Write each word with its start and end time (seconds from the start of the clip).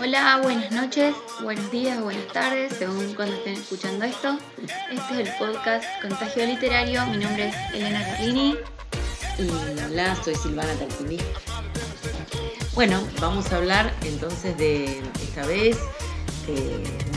Hola, 0.00 0.40
buenas 0.42 0.70
noches, 0.70 1.14
buenos 1.42 1.70
días, 1.70 2.02
buenas 2.02 2.26
tardes, 2.32 2.72
según 2.74 3.14
cuando 3.14 3.34
estén 3.34 3.54
escuchando 3.54 4.04
esto. 4.04 4.38
Este 4.90 5.22
es 5.22 5.28
el 5.28 5.36
podcast 5.38 5.84
Contagio 6.00 6.46
Literario. 6.46 7.04
Mi 7.06 7.18
nombre 7.18 7.48
es 7.48 7.74
Elena 7.74 8.04
Carlini. 8.04 8.56
Y 9.38 9.82
hola, 9.90 10.14
soy 10.16 10.34
Silvana 10.34 10.72
Tarquini. 10.74 11.18
Bueno, 12.74 13.00
vamos 13.20 13.52
a 13.52 13.56
hablar 13.56 13.92
entonces 14.02 14.56
de 14.58 15.00
esta 15.22 15.44
vez 15.46 15.78
eh, 16.48 17.07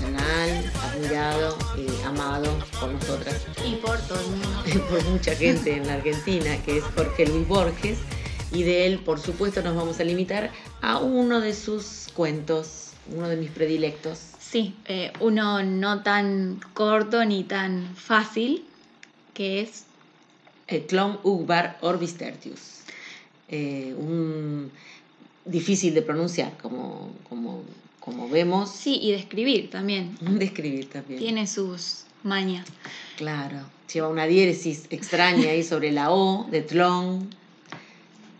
nacional, 0.00 0.72
admirado, 0.82 1.58
eh, 1.76 1.88
amado 2.04 2.56
por 2.78 2.90
nosotras, 2.92 3.44
Y 3.66 3.76
por 3.76 3.98
todo 4.02 4.20
el 4.20 4.26
mundo. 4.30 4.86
por 4.90 5.04
mucha 5.06 5.34
gente 5.34 5.76
en 5.76 5.86
la 5.86 5.94
Argentina, 5.94 6.56
que 6.64 6.78
es 6.78 6.84
Jorge 6.94 7.26
Luis 7.26 7.48
Borges. 7.48 7.98
Y 8.52 8.62
de 8.62 8.86
él, 8.86 9.00
por 9.00 9.20
supuesto, 9.20 9.60
nos 9.62 9.74
vamos 9.74 10.00
a 10.00 10.04
limitar 10.04 10.50
a 10.80 10.98
uno 10.98 11.40
de 11.40 11.54
sus 11.54 12.08
cuentos, 12.14 12.92
uno 13.14 13.28
de 13.28 13.36
mis 13.36 13.50
predilectos. 13.50 14.20
Sí, 14.38 14.74
eh, 14.86 15.12
uno 15.20 15.62
no 15.62 16.02
tan 16.02 16.60
corto 16.74 17.24
ni 17.24 17.44
tan 17.44 17.94
fácil, 17.96 18.64
que 19.34 19.60
es 19.60 19.84
El 20.66 20.86
Clon 20.86 21.18
Ugbar 21.24 21.76
Orbis 21.80 22.16
Tertius. 22.16 22.82
Eh, 23.48 23.94
un 23.98 24.70
difícil 25.44 25.92
de 25.92 26.02
pronunciar, 26.02 26.56
como, 26.58 27.12
como, 27.28 27.62
como 28.10 28.28
vemos. 28.28 28.70
sí 28.70 28.98
y 29.02 29.12
de 29.12 29.18
escribir 29.18 29.70
también. 29.70 30.16
De 30.20 30.44
escribir 30.44 30.88
también. 30.88 31.20
Tiene 31.20 31.46
sus 31.46 32.04
mañas. 32.22 32.66
Claro, 33.16 33.58
lleva 33.92 34.08
una 34.08 34.26
diéresis 34.26 34.86
extraña 34.90 35.50
ahí 35.50 35.62
sobre 35.62 35.92
la 35.92 36.10
O 36.10 36.46
de 36.50 36.62
Tlon. 36.62 37.28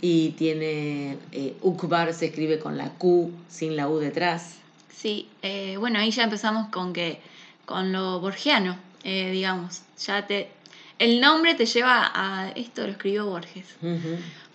Y 0.01 0.31
tiene 0.31 1.19
eh, 1.33 1.57
Ukbar, 1.61 2.15
se 2.15 2.27
escribe 2.27 2.61
con 2.61 2.77
la 2.77 2.91
Q 2.91 3.33
sin 3.49 3.75
la 3.75 3.89
U 3.89 3.99
detrás. 3.99 4.59
Sí, 4.95 5.29
eh, 5.43 5.77
bueno, 5.77 5.99
ahí 5.99 6.13
ya 6.13 6.23
empezamos 6.23 6.69
con 6.69 6.93
que 6.93 7.19
con 7.67 7.91
lo 7.93 8.21
borgiano, 8.21 8.79
eh, 9.03 9.31
digamos. 9.33 9.83
Ya 9.99 10.25
te 10.27 10.51
el 10.99 11.21
nombre 11.21 11.55
te 11.55 11.67
lleva 11.67 12.11
a 12.13 12.51
esto 12.51 12.83
lo 12.83 12.93
escribió 12.93 13.27
Borges. 13.27 13.77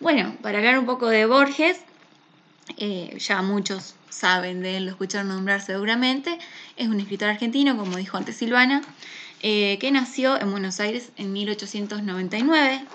Bueno, 0.02 0.36
para 0.42 0.58
hablar 0.58 0.78
un 0.78 0.86
poco 0.86 1.08
de 1.08 1.26
Borges, 1.26 1.80
eh, 2.78 3.18
ya 3.20 3.42
muchos 3.42 3.96
saben 4.10 4.62
de 4.62 4.78
él, 4.78 4.86
lo 4.86 4.92
escucharon 4.92 5.30
nombrar 5.30 5.62
seguramente. 5.62 6.38
Es 6.78 6.88
un 6.88 7.00
escritor 7.00 7.30
argentino, 7.30 7.78
como 7.78 7.98
dijo 7.98 8.18
antes 8.18 8.38
Silvana, 8.38 8.82
eh, 9.42 9.78
que 9.80 9.92
nació 9.92 10.40
en 10.40 10.52
Buenos 10.52 10.80
Aires 10.80 11.12
en 11.18 11.34
1899 11.34 12.86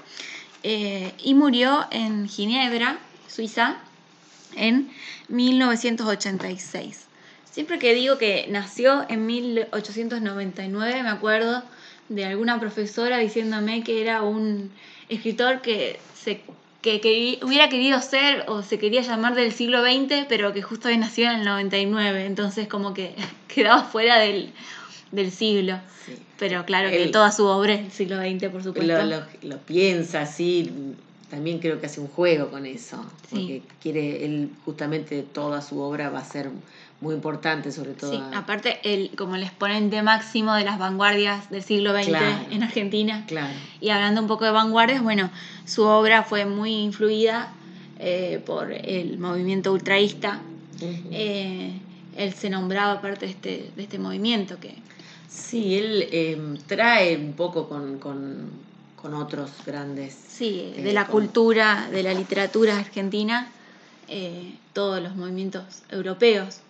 eh, 0.63 1.13
y 1.19 1.35
murió 1.35 1.87
en 1.91 2.29
Ginebra, 2.29 2.99
Suiza, 3.27 3.77
en 4.57 4.91
1986. 5.29 7.07
Siempre 7.51 7.79
que 7.79 7.95
digo 7.95 8.19
que 8.19 8.47
nació 8.49 9.05
en 9.09 9.27
1899, 9.27 11.03
me 11.03 11.09
acuerdo 11.09 11.63
de 12.09 12.25
alguna 12.25 12.59
profesora 12.59 13.19
diciéndome 13.19 13.83
que 13.83 14.01
era 14.01 14.23
un 14.23 14.71
escritor 15.09 15.61
que 15.61 16.01
se 16.15 16.41
que, 16.83 17.01
querí- 17.01 17.39
hubiera 17.43 17.69
querido 17.69 18.01
ser 18.01 18.45
o 18.49 18.63
se 18.63 18.79
quería 18.79 19.03
llamar 19.03 19.35
del 19.35 19.53
siglo 19.53 19.83
XX, 19.83 20.27
pero 20.29 20.53
que 20.53 20.63
justo 20.63 20.89
había 20.89 21.01
nacido 21.01 21.31
en 21.31 21.41
el 21.41 21.45
99, 21.45 22.25
entonces 22.27 22.69
como 22.69 22.95
que 22.95 23.15
quedaba 23.49 23.85
fuera 23.85 24.19
del, 24.19 24.53
del 25.13 25.31
siglo. 25.33 25.81
Sí. 26.07 26.15
Pero 26.39 26.65
claro 26.65 26.89
que 26.91 27.03
El- 27.05 27.11
toda 27.11 27.33
su 27.33 27.47
obra 27.47 27.75
es 27.75 27.81
del 27.83 27.93
siglo 27.93 28.17
XX, 28.21 28.51
por 28.51 28.63
supuesto. 28.63 28.93
Lo, 29.05 29.05
lo- 29.05 29.23
lo 29.43 29.59
piensa 29.59 30.23
así, 30.23 30.71
también 31.31 31.59
creo 31.59 31.81
que 31.81 31.87
hace 31.87 32.01
un 32.01 32.09
juego 32.09 32.51
con 32.51 32.65
eso, 32.65 33.05
porque 33.29 33.45
Sí. 33.45 33.63
quiere, 33.83 34.25
él 34.25 34.51
justamente 34.65 35.23
toda 35.23 35.61
su 35.61 35.81
obra 35.81 36.09
va 36.11 36.21
a 36.21 36.25
ser 36.25 36.49
muy 37.01 37.15
importante, 37.15 37.71
sobre 37.71 37.93
todo. 37.95 38.11
Sí, 38.11 38.21
aparte, 38.35 38.81
él 38.83 39.13
como 39.17 39.37
el 39.37 39.45
exponente 39.45 40.03
máximo 40.03 40.55
de 40.55 40.65
las 40.65 40.79
vanguardias 40.79 41.49
del 41.51 41.63
siglo 41.63 41.93
XX 41.93 42.07
Claro. 42.09 42.47
en 42.51 42.63
Argentina. 42.65 43.25
Claro, 43.29 43.53
Y 43.81 43.91
hablando 43.91 44.21
un 44.21 44.27
poco 44.27 44.45
de 44.45 44.51
vanguardias, 44.51 45.03
bueno, 45.03 45.31
su 45.65 45.85
obra 45.85 46.25
fue 46.25 46.45
muy 46.45 46.73
influida 46.75 47.53
eh, 48.01 48.43
por 48.45 48.73
el 48.73 49.19
movimiento 49.19 49.73
ultraísta. 49.73 50.41
Ujú. 50.81 51.09
Eh, 51.13 51.73
él 52.17 52.33
se 52.35 52.51
nombraba 52.51 53.01
parte 53.01 53.27
de 53.27 53.33
este, 53.33 53.71
de 53.77 53.83
este 53.83 53.99
movimiento 53.99 54.59
que 54.59 54.75
Sí, 55.29 55.77
él 55.79 56.09
eh, 56.11 56.59
trae 56.67 57.17
un 57.17 57.35
poco 57.35 57.69
con, 57.69 57.99
con, 57.99 58.51
con 59.01 59.15
otros 59.15 59.51
grandes. 59.65 60.17
sí, 60.29 60.73
Eh, 60.77 60.83
de 60.83 60.93
la 60.93 61.05
con- 61.07 61.13
cultura, 61.13 61.89
de 61.93 62.03
la 62.03 62.13
literatura 62.15 62.77
argentina, 62.79 63.53
eh, 64.09 64.55
todos 64.73 65.01
los 65.03 65.15
movimientos 65.15 65.83
europeos. 65.91 66.61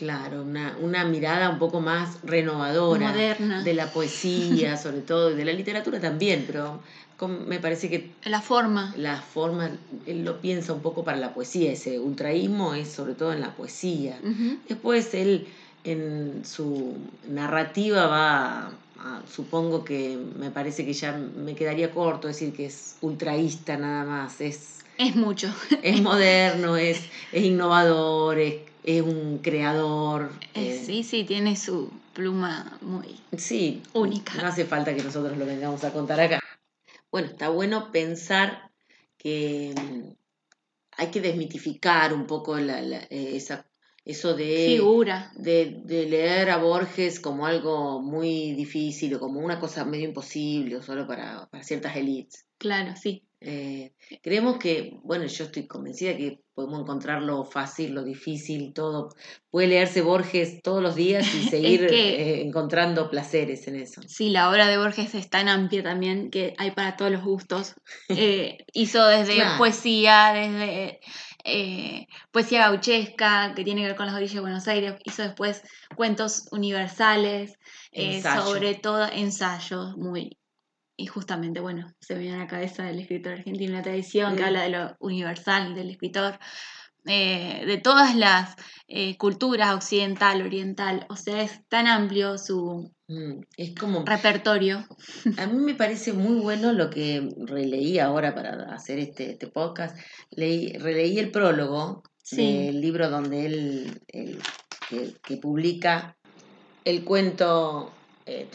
Claro, 0.00 0.42
una, 0.42 0.76
una 0.80 1.04
mirada 1.04 1.50
un 1.50 1.58
poco 1.58 1.80
más 1.80 2.16
renovadora. 2.22 3.10
Moderna. 3.10 3.62
De 3.62 3.74
la 3.74 3.86
poesía, 3.92 4.76
sobre 4.84 5.02
todo, 5.02 5.30
y 5.30 5.34
de 5.34 5.44
la 5.44 5.52
literatura 5.52 6.00
también, 6.00 6.44
pero 6.46 6.80
con- 7.18 7.46
me 7.46 7.58
parece 7.60 7.90
que 7.90 8.10
La 8.24 8.40
forma, 8.40 8.94
la 8.96 9.20
forma, 9.20 9.70
él 10.06 10.24
lo 10.24 10.40
piensa 10.40 10.72
un 10.72 10.80
poco 10.80 11.04
para 11.04 11.18
la 11.18 11.34
poesía, 11.34 11.70
ese 11.70 11.98
ultraísmo 12.00 12.72
es 12.72 12.90
sobre 12.90 13.12
todo 13.14 13.32
en 13.34 13.42
la 13.42 13.54
poesía. 13.54 14.18
Después 14.66 15.12
él 15.12 15.46
en 15.84 16.42
su 16.46 16.94
narrativa 17.28 18.06
va, 18.06 18.66
a- 18.98 19.22
supongo 19.30 19.84
que 19.84 20.18
me 20.38 20.50
parece 20.50 20.86
que 20.86 20.94
ya 20.94 21.12
me 21.12 21.54
quedaría 21.54 21.90
corto 21.90 22.26
decir 22.26 22.54
que 22.54 22.64
es 22.66 22.96
ultraísta 23.02 23.76
nada 23.76 24.04
más, 24.04 24.40
es, 24.40 24.78
es 24.98 25.14
mucho. 25.14 25.52
es 25.82 26.00
moderno, 26.00 26.76
es, 26.78 27.02
es 27.32 27.44
innovador, 27.44 28.38
es, 28.38 28.54
es 28.84 29.02
un 29.02 29.38
creador. 29.38 30.32
Eh, 30.54 30.72
eh, 30.72 30.82
sí, 30.84 31.02
sí, 31.02 31.24
tiene 31.24 31.56
su 31.56 31.90
pluma 32.14 32.78
muy... 32.80 33.16
Sí, 33.36 33.82
Única. 33.92 34.34
No 34.40 34.46
hace 34.46 34.64
falta 34.64 34.94
que 34.94 35.02
nosotros 35.02 35.36
lo 35.36 35.46
vengamos 35.46 35.82
a 35.84 35.92
contar 35.92 36.20
acá. 36.20 36.40
Bueno, 37.10 37.28
está 37.28 37.48
bueno 37.48 37.90
pensar 37.92 38.70
que 39.18 39.74
mm, 39.76 40.12
hay 40.98 41.06
que 41.08 41.20
desmitificar 41.20 42.12
un 42.14 42.26
poco 42.26 42.56
la, 42.56 42.80
la- 42.82 43.02
eh, 43.10 43.36
esa, 43.36 43.66
eso 44.04 44.34
de, 44.34 44.66
Figura. 44.76 45.30
de, 45.34 45.82
de 45.84 46.06
leer 46.06 46.50
a 46.50 46.56
Borges 46.58 47.20
como 47.20 47.46
algo 47.46 48.00
muy 48.00 48.52
difícil 48.54 49.14
o 49.14 49.20
como 49.20 49.40
una 49.40 49.58
cosa 49.60 49.84
medio 49.84 50.08
imposible 50.08 50.76
o 50.76 50.82
solo 50.82 51.06
para, 51.06 51.48
para 51.50 51.64
ciertas 51.64 51.96
élites. 51.96 52.46
Claro, 52.58 52.94
sí. 52.96 53.26
Eh, 53.42 53.94
creemos 54.22 54.58
que, 54.58 54.98
bueno, 55.02 55.24
yo 55.24 55.44
estoy 55.44 55.66
convencida 55.66 56.14
que 56.16 56.42
podemos 56.52 56.80
encontrar 56.80 57.22
lo 57.22 57.44
fácil, 57.44 57.92
lo 57.94 58.04
difícil, 58.04 58.74
todo. 58.74 59.08
Puede 59.50 59.68
leerse 59.68 60.02
Borges 60.02 60.60
todos 60.62 60.82
los 60.82 60.94
días 60.94 61.26
y 61.34 61.42
seguir 61.48 61.86
que- 61.86 62.22
eh, 62.22 62.42
encontrando 62.42 63.08
placeres 63.08 63.66
en 63.66 63.76
eso. 63.76 64.02
Sí, 64.06 64.28
la 64.28 64.50
obra 64.50 64.68
de 64.68 64.76
Borges 64.76 65.14
es 65.14 65.30
tan 65.30 65.48
amplia 65.48 65.82
también 65.82 66.30
que 66.30 66.54
hay 66.58 66.72
para 66.72 66.96
todos 66.96 67.10
los 67.10 67.24
gustos. 67.24 67.74
Eh, 68.10 68.58
hizo 68.74 69.06
desde 69.06 69.36
Claro. 69.36 69.56
poesía, 69.58 70.32
desde 70.34 71.00
eh, 71.44 72.06
poesía 72.30 72.68
gauchesca, 72.68 73.54
que 73.56 73.64
tiene 73.64 73.80
que 73.80 73.86
ver 73.88 73.96
con 73.96 74.04
las 74.04 74.14
orillas 74.14 74.34
de 74.34 74.40
Buenos 74.40 74.68
Aires. 74.68 74.96
Hizo 75.04 75.22
después 75.22 75.62
cuentos 75.96 76.46
universales, 76.52 77.54
sobre 78.44 78.74
todo 78.74 79.06
ensayos 79.10 79.96
muy... 79.96 80.36
Y 81.00 81.06
justamente, 81.06 81.60
bueno, 81.60 81.94
se 81.98 82.14
me 82.14 82.20
viene 82.20 82.36
a 82.36 82.40
la 82.40 82.46
cabeza 82.46 82.84
del 82.84 82.98
escritor 82.98 83.32
argentino, 83.32 83.72
una 83.72 83.80
tradición 83.82 84.36
que 84.36 84.44
habla 84.44 84.64
de 84.64 84.68
lo 84.68 84.96
universal 84.98 85.74
del 85.74 85.88
escritor, 85.88 86.38
eh, 87.06 87.64
de 87.66 87.78
todas 87.78 88.14
las 88.14 88.54
eh, 88.86 89.16
culturas, 89.16 89.74
occidental, 89.74 90.42
oriental. 90.42 91.06
O 91.08 91.16
sea, 91.16 91.40
es 91.42 91.66
tan 91.68 91.86
amplio 91.86 92.36
su 92.36 92.92
Mm, 93.08 93.40
Es 93.56 93.74
como, 93.74 94.04
repertorio. 94.04 94.86
a 95.38 95.46
mí 95.46 95.58
me 95.58 95.74
parece 95.74 96.12
muy 96.12 96.38
bueno 96.38 96.72
lo 96.72 96.90
que 96.90 97.28
releí 97.38 97.98
ahora 97.98 98.34
para 98.34 98.72
hacer 98.74 98.98
este, 98.98 99.30
este 99.32 99.46
podcast. 99.48 99.98
Leí, 100.30 100.74
releí 100.74 101.18
el 101.18 101.30
prólogo 101.30 102.02
Sí. 102.22 102.66
del 102.66 102.80
libro 102.80 103.08
donde 103.10 103.46
él, 103.46 104.00
él- 104.08 104.38
que, 104.88 105.14
que 105.24 105.36
publica 105.38 106.14
el 106.84 107.04
cuento 107.04 107.92
eh, 108.26 108.46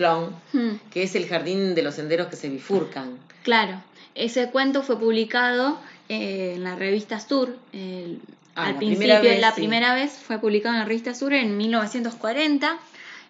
Hmm, 0.54 0.76
que 0.92 1.04
es 1.04 1.16
el 1.16 1.28
jardín 1.28 1.76
de 1.76 1.82
los 1.84 1.96
senderos 1.96 2.28
que 2.28 2.36
se 2.36 2.50
bifurcan. 2.50 3.18
claro, 3.44 3.82
ese 4.16 4.50
cuento 4.52 4.82
fue 4.84 4.98
publicado 5.00 5.78
eh, 6.08 6.54
en 6.56 6.64
la 6.64 6.76
revista 6.76 7.20
Sur. 7.20 7.58
el- 7.74 8.20
Ah, 8.58 8.68
al 8.68 8.74
la 8.74 8.78
principio, 8.80 9.00
primera 9.00 9.22
vez, 9.22 9.42
la 9.42 9.50
sí. 9.52 9.56
primera 9.62 9.94
vez 9.96 10.12
fue 10.14 10.40
publicado 10.40 10.76
en 10.76 10.80
la 10.80 10.86
revista 10.86 11.14
Sur 11.14 11.34
en 11.34 11.58
1940. 11.58 12.78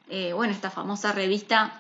Eh, 0.10 0.34
bueno, 0.34 0.54
esta 0.54 0.70
famosa 0.70 1.14
revista 1.14 1.80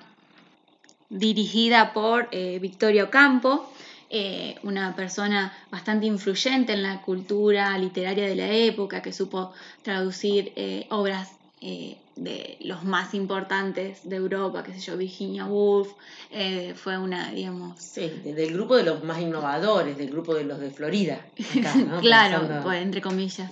dirigida 1.09 1.93
por 1.93 2.27
eh, 2.31 2.57
Victorio 2.59 3.11
Campo, 3.11 3.71
eh, 4.09 4.55
una 4.63 4.95
persona 4.95 5.53
bastante 5.69 6.07
influyente 6.07 6.73
en 6.73 6.81
la 6.81 7.01
cultura 7.01 7.77
literaria 7.77 8.25
de 8.27 8.35
la 8.35 8.47
época, 8.49 9.01
que 9.03 9.13
supo 9.13 9.53
traducir 9.83 10.51
obras 10.89 11.29
eh, 11.67 11.97
de 12.15 12.57
los 12.61 12.83
más 12.83 13.13
importantes 13.15 14.07
de 14.07 14.17
Europa, 14.17 14.63
qué 14.63 14.73
sé 14.73 14.79
yo, 14.81 14.97
Virginia 14.97 15.45
Woolf, 15.47 15.89
eh, 16.31 16.73
fue 16.75 16.97
una, 16.97 17.31
digamos... 17.31 17.79
Sí, 17.81 18.07
de- 18.23 18.33
del 18.35 18.53
grupo 18.53 18.75
de 18.75 18.83
los 18.83 19.03
más 19.03 19.19
innovadores, 19.19 19.97
del 19.97 20.11
grupo 20.11 20.35
de 20.35 20.43
los 20.43 20.59
de 20.59 20.69
Florida. 20.69 21.25
acá, 21.59 21.75
¿no? 21.89 21.99
claro, 22.01 22.39
Pensando- 22.41 22.63
pues, 22.63 22.81
entre 22.83 23.01
comillas. 23.01 23.51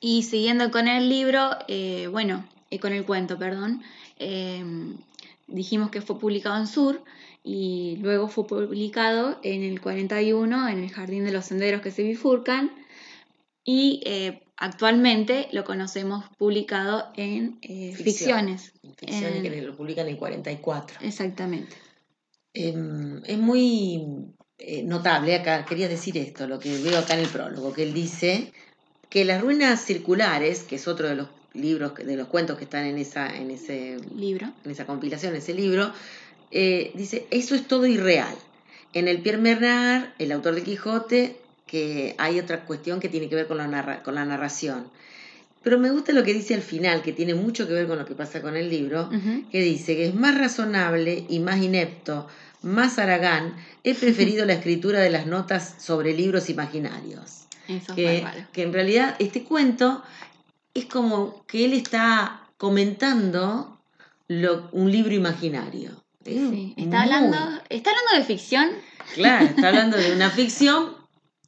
Y 0.00 0.22
siguiendo 0.24 0.70
con 0.72 0.88
el 0.88 1.08
libro, 1.08 1.50
eh, 1.68 2.08
bueno, 2.10 2.44
eh, 2.70 2.78
con 2.80 2.92
el 2.92 3.04
cuento, 3.04 3.38
perdón, 3.38 3.82
dijimos 5.46 5.90
que 5.90 6.00
fue 6.00 6.18
publicado 6.18 6.58
en 6.58 6.66
Sur 6.66 7.02
y 7.42 7.96
luego 8.00 8.28
fue 8.28 8.46
publicado 8.46 9.38
en 9.42 9.62
el 9.62 9.80
41 9.80 10.68
en 10.68 10.78
el 10.82 10.90
Jardín 10.90 11.24
de 11.24 11.32
los 11.32 11.44
Senderos 11.46 11.82
que 11.82 11.90
se 11.90 12.02
bifurcan 12.02 12.70
y 13.64 14.00
eh, 14.04 14.42
actualmente 14.56 15.48
lo 15.52 15.64
conocemos 15.64 16.24
publicado 16.38 17.10
en 17.16 17.58
eh, 17.62 17.92
Ficción. 17.94 18.04
ficciones. 18.04 18.72
Ficciones 18.98 19.36
en- 19.36 19.42
que 19.42 19.62
lo 19.62 19.76
publican 19.76 20.08
en 20.08 20.16
44. 20.16 20.98
Exactamente. 21.02 21.76
Em, 22.52 23.22
es 23.24 23.38
muy 23.38 24.04
eh, 24.58 24.82
notable 24.84 25.34
acá, 25.34 25.64
quería 25.64 25.88
decir 25.88 26.16
esto, 26.16 26.46
lo 26.46 26.58
que 26.60 26.78
veo 26.78 26.98
acá 26.98 27.14
en 27.14 27.20
el 27.20 27.28
prólogo, 27.28 27.72
que 27.72 27.82
él 27.82 27.92
dice 27.92 28.52
que 29.10 29.24
las 29.24 29.40
ruinas 29.42 29.80
circulares, 29.84 30.62
que 30.62 30.76
es 30.76 30.86
otro 30.86 31.08
de 31.08 31.16
los 31.16 31.28
libros, 31.52 31.94
de 31.96 32.16
los 32.16 32.28
cuentos 32.28 32.56
que 32.56 32.64
están 32.64 32.84
en 32.86 32.98
esa, 32.98 33.34
en 33.36 33.50
ese, 33.50 33.96
Libro. 34.14 34.52
en 34.64 34.70
esa 34.70 34.86
compilación, 34.86 35.34
ese 35.34 35.54
libro, 35.54 35.92
eh, 36.52 36.92
dice, 36.94 37.26
eso 37.30 37.54
es 37.56 37.66
todo 37.66 37.86
irreal. 37.86 38.34
En 38.92 39.08
el 39.08 39.20
Pierre 39.22 39.40
Bernard, 39.42 40.10
el 40.18 40.30
autor 40.30 40.54
de 40.54 40.62
Quijote, 40.62 41.36
que 41.74 42.14
hay 42.18 42.38
otra 42.38 42.64
cuestión 42.66 43.00
que 43.00 43.08
tiene 43.08 43.28
que 43.28 43.34
ver 43.34 43.48
con 43.48 43.58
la, 43.58 43.66
narra- 43.66 44.00
con 44.04 44.14
la 44.14 44.24
narración. 44.24 44.86
Pero 45.64 45.76
me 45.76 45.90
gusta 45.90 46.12
lo 46.12 46.22
que 46.22 46.32
dice 46.32 46.54
al 46.54 46.62
final, 46.62 47.02
que 47.02 47.12
tiene 47.12 47.34
mucho 47.34 47.66
que 47.66 47.72
ver 47.72 47.88
con 47.88 47.98
lo 47.98 48.04
que 48.04 48.14
pasa 48.14 48.40
con 48.40 48.54
el 48.56 48.70
libro, 48.70 49.10
que 49.50 49.60
dice 49.60 49.96
que 49.96 50.06
es 50.06 50.14
más 50.14 50.38
razonable 50.38 51.26
y 51.28 51.40
más 51.40 51.60
inepto, 51.60 52.28
más 52.62 53.00
aragán, 53.00 53.56
he 53.82 53.94
preferido 54.04 54.44
la 54.46 54.52
escritura 54.52 55.00
de 55.00 55.10
las 55.10 55.26
notas 55.26 55.74
sobre 55.80 56.14
libros 56.14 56.48
imaginarios. 56.48 57.46
Eso 57.66 57.90
es 57.90 57.96
Que, 57.96 58.20
bárbaro. 58.22 58.46
que 58.52 58.62
en 58.62 58.72
realidad 58.72 59.16
este 59.18 59.42
cuento 59.42 60.04
es 60.74 60.84
como 60.84 61.44
que 61.48 61.64
él 61.64 61.72
está 61.72 62.42
comentando 62.56 63.80
lo- 64.28 64.68
un 64.70 64.92
libro 64.92 65.12
imaginario. 65.12 65.90
Es 66.24 66.36
Sí, 66.50 66.74
Está, 66.76 67.02
hablando, 67.02 67.36
está 67.68 67.90
hablando 67.90 68.12
de 68.18 68.22
ficción. 68.24 68.68
Claro, 69.14 69.46
está 69.46 69.68
hablando 69.68 69.96
de 69.96 70.12
una 70.16 70.30
ficción 70.30 71.03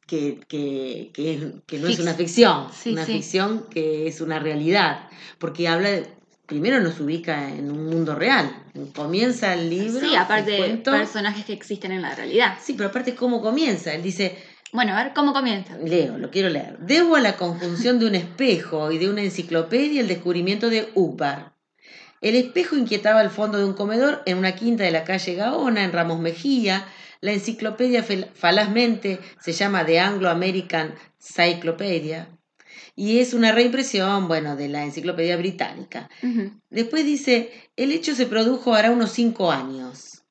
que, 0.07 0.39
que, 0.47 1.11
que, 1.13 1.77
no 1.79 1.87
es 1.87 1.99
una 1.99 2.13
ficción, 2.13 2.67
Sí, 2.73 2.91
una 2.93 3.05
sí. 3.05 3.13
ficción 3.13 3.65
que 3.69 4.07
es 4.07 4.21
una 4.21 4.39
realidad, 4.39 5.09
porque 5.37 5.67
habla, 5.67 5.89
de- 5.91 6.07
primero 6.45 6.79
nos 6.79 6.99
ubica 7.01 7.49
en 7.49 7.69
un 7.69 7.85
mundo 7.87 8.15
real, 8.15 8.49
comienza 8.95 9.53
el 9.53 9.69
libro, 9.69 9.99
Sí, 9.99 10.15
aparte 10.15 10.51
de 10.51 10.77
personajes 10.77 11.45
que 11.45 11.53
existen 11.53 11.91
en 11.91 12.01
la 12.01 12.15
realidad. 12.15 12.57
sí, 12.63 12.73
pero 12.73 12.89
aparte 12.89 13.15
cómo 13.15 13.41
comienza, 13.41 13.93
él 13.93 14.01
dice, 14.01 14.37
Bueno, 14.71 14.93
a 14.95 15.03
ver 15.03 15.13
cómo 15.13 15.33
comienza. 15.33 15.77
leo, 15.77 16.17
lo 16.17 16.31
quiero 16.31 16.47
leer, 16.49 16.77
debo 16.79 17.17
a 17.17 17.19
la 17.19 17.35
conjunción 17.35 17.99
de 17.99 18.07
un 18.07 18.15
espejo 18.15 18.91
y 18.91 18.97
de 18.97 19.09
una 19.09 19.21
enciclopedia 19.23 19.99
el 20.01 20.07
descubrimiento 20.07 20.69
de 20.69 20.89
Ubar. 20.95 21.53
El 22.21 22.35
espejo 22.35 22.75
inquietaba 22.75 23.21
el 23.21 23.29
fondo 23.29 23.57
de 23.59 23.65
un 23.65 23.73
comedor 23.73 24.23
en 24.25 24.37
una 24.39 24.55
quinta 24.55 24.83
de 24.83 24.91
la 24.91 25.03
calle 25.03 25.35
Gaona, 25.35 25.83
en 25.83 25.91
Ramos 25.91 26.19
Mejía. 26.19 26.85
La 27.21 27.31
enciclopedia 27.31 28.03
falazmente 28.33 29.19
se 29.39 29.53
llama 29.53 29.85
The 29.85 29.99
Anglo-American 29.99 30.95
Cyclopedia 31.19 32.29
y 32.95 33.19
es 33.19 33.33
una 33.33 33.51
reimpresión, 33.51 34.27
bueno, 34.27 34.55
de 34.55 34.69
la 34.69 34.83
enciclopedia 34.83 35.37
británica. 35.37 36.09
Después 36.69 37.05
dice, 37.05 37.51
el 37.75 37.91
hecho 37.91 38.15
se 38.15 38.25
produjo 38.25 38.73
hará 38.73 38.91
unos 38.91 39.11
cinco 39.11 39.51
años. 39.51 40.23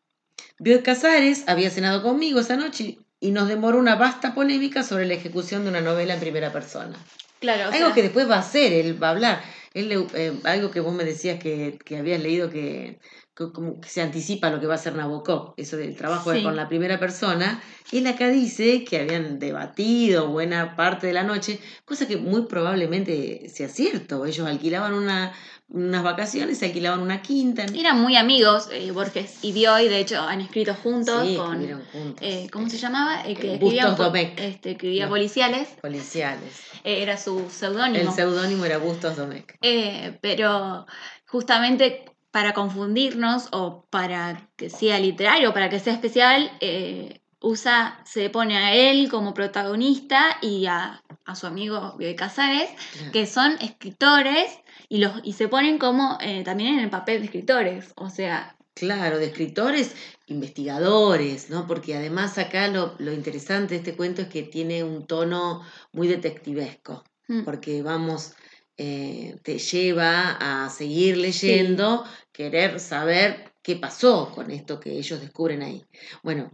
Bioy 0.59 0.83
Casares 0.83 1.45
había 1.47 1.71
cenado 1.71 2.03
conmigo 2.03 2.41
esa 2.41 2.57
noche 2.57 2.99
y 3.21 3.31
nos 3.31 3.49
demoró 3.49 3.79
una 3.79 3.97
vasta 3.97 4.35
polémica 4.35 4.83
sobre 4.83 5.07
la 5.07 5.15
ejecución 5.15 5.65
de 5.65 5.71
una 5.71 5.81
novela 5.81 6.15
en 6.15 6.21
primera 6.21 6.53
persona. 6.53 6.99
Claro, 7.41 7.69
o 7.69 7.73
algo 7.73 7.87
sea, 7.87 7.95
que 7.95 8.03
después 8.03 8.29
va 8.29 8.37
a 8.37 8.41
hacer, 8.41 8.73
él 8.73 9.01
va 9.03 9.09
a 9.09 9.11
hablar. 9.13 9.43
Él, 9.75 9.89
le- 9.91 10.07
eh, 10.15 10.33
algo 10.45 10.71
que 10.71 10.81
vos 10.81 10.95
me 10.95 11.05
decías 11.05 11.39
que, 11.39 11.79
que 11.85 11.99
habías 11.99 12.21
leído 12.23 12.49
que, 12.49 12.99
que 13.37 13.53
como 13.53 13.79
que 13.81 13.89
se 13.91 14.01
anticipa 14.01 14.49
lo 14.49 14.59
que 14.59 14.67
va 14.67 14.73
a 14.73 14.77
hacer 14.77 14.95
Nabokov, 14.95 15.53
eso 15.59 15.77
del 15.77 15.95
trabajo 15.97 16.33
Sí. 16.33 16.43
con 16.43 16.57
la 16.57 16.67
primera 16.69 16.99
persona. 16.99 17.63
Él 17.93 18.07
acá 18.07 18.29
dice 18.29 18.85
que 18.85 18.99
habían 19.01 19.39
debatido 19.39 20.29
buena 20.29 20.77
parte 20.77 21.07
de 21.09 21.13
la 21.13 21.25
noche, 21.25 21.61
cosa 21.85 22.09
que 22.09 22.17
muy 22.17 22.47
probablemente 22.47 23.51
sea 23.51 23.69
cierto. 23.69 24.25
Ellos 24.25 24.47
alquilaban 24.47 24.95
una, 24.95 25.35
unas 25.69 26.03
vacaciones, 26.03 26.63
alquilaban 26.63 27.01
una 27.01 27.23
quinta. 27.23 27.65
eran 27.75 28.01
muy 28.01 28.17
amigos, 28.17 28.69
eh, 28.73 28.91
Borges 28.93 29.39
y 29.43 29.53
Bioy, 29.53 29.89
de 29.89 29.99
hecho 30.01 30.21
han 30.21 30.41
escrito 30.41 30.75
juntos 30.75 31.27
Sí, 31.27 31.37
con... 31.37 31.61
juntos. 31.93 32.23
eh, 32.23 32.49
¿Cómo 32.53 32.69
se 32.71 32.79
llamaba? 32.79 33.21
El 33.23 33.37
que 33.37 33.49
Eh, 33.51 33.55
escribía, 33.55 33.87
Domecq. 33.87 34.39
este, 34.41 34.71
escribía 34.73 35.05
No. 35.07 35.11
policiales, 35.11 35.69
Policiales. 35.83 36.61
eh, 36.85 37.03
era 37.03 37.17
su 37.17 37.51
seudónimo. 37.51 37.99
El 38.09 38.11
seudónimo 38.15 38.65
era 38.65 38.79
Bustos 38.79 39.17
Domecq. 39.17 39.57
Eh, 39.63 40.19
pero 40.23 40.87
justamente 41.27 42.05
para 42.31 42.53
confundirnos 42.53 43.49
o 43.53 43.87
para 43.91 44.49
que 44.57 44.71
sea 44.71 44.99
literario, 45.01 45.53
para 45.53 45.69
que 45.69 45.81
sea 45.81 45.95
especial, 45.95 46.51
eh, 46.61 47.21
usa, 47.41 48.01
se 48.05 48.31
pone 48.31 48.57
a 48.57 48.75
él 48.75 49.09
como 49.11 49.35
protagonista 49.35 50.39
y 50.43 50.67
a, 50.67 51.03
a 51.25 51.35
su 51.35 51.47
amigo 51.47 51.95
Bioy 51.99 52.17
Casares, 52.17 52.71
que 53.13 53.27
son 53.27 53.53
escritores 53.61 54.59
y, 54.89 54.99
los, 54.99 55.21
y 55.23 55.35
se 55.35 55.49
ponen 55.49 55.79
como 55.79 56.19
eh, 56.21 56.43
también 56.45 56.75
en 56.75 56.81
el 56.81 56.91
papel 56.91 57.21
de 57.21 57.27
escritores. 57.27 57.93
O 57.97 58.11
sea, 58.11 58.57
Claro, 58.77 59.19
de 59.19 59.25
escritores, 59.25 59.95
investigadores, 60.27 61.49
¿no? 61.49 61.67
Porque 61.67 61.95
además 61.95 62.37
acá 62.37 62.69
lo, 62.69 62.95
lo 62.99 63.11
interesante 63.11 63.73
de 63.73 63.79
este 63.79 63.97
cuento 63.97 64.21
es 64.21 64.29
que 64.29 64.43
tiene 64.43 64.85
un 64.85 65.07
tono 65.07 65.63
muy 65.93 66.09
detectivesco, 66.09 67.03
mm, 67.27 67.45
porque 67.45 67.81
vamos, 67.81 68.35
eh, 68.77 69.39
te 69.43 69.59
lleva 69.59 70.33
a 70.33 70.69
seguir 70.69 71.17
leyendo, 71.17 72.05
querer 72.33 72.79
saber 72.79 73.51
qué 73.63 73.77
pasó 73.77 74.31
con 74.35 74.51
esto 74.51 74.79
que 74.79 74.91
ellos 74.99 75.23
descubren 75.23 75.63
ahí. 75.63 75.83
Bueno, 76.23 76.53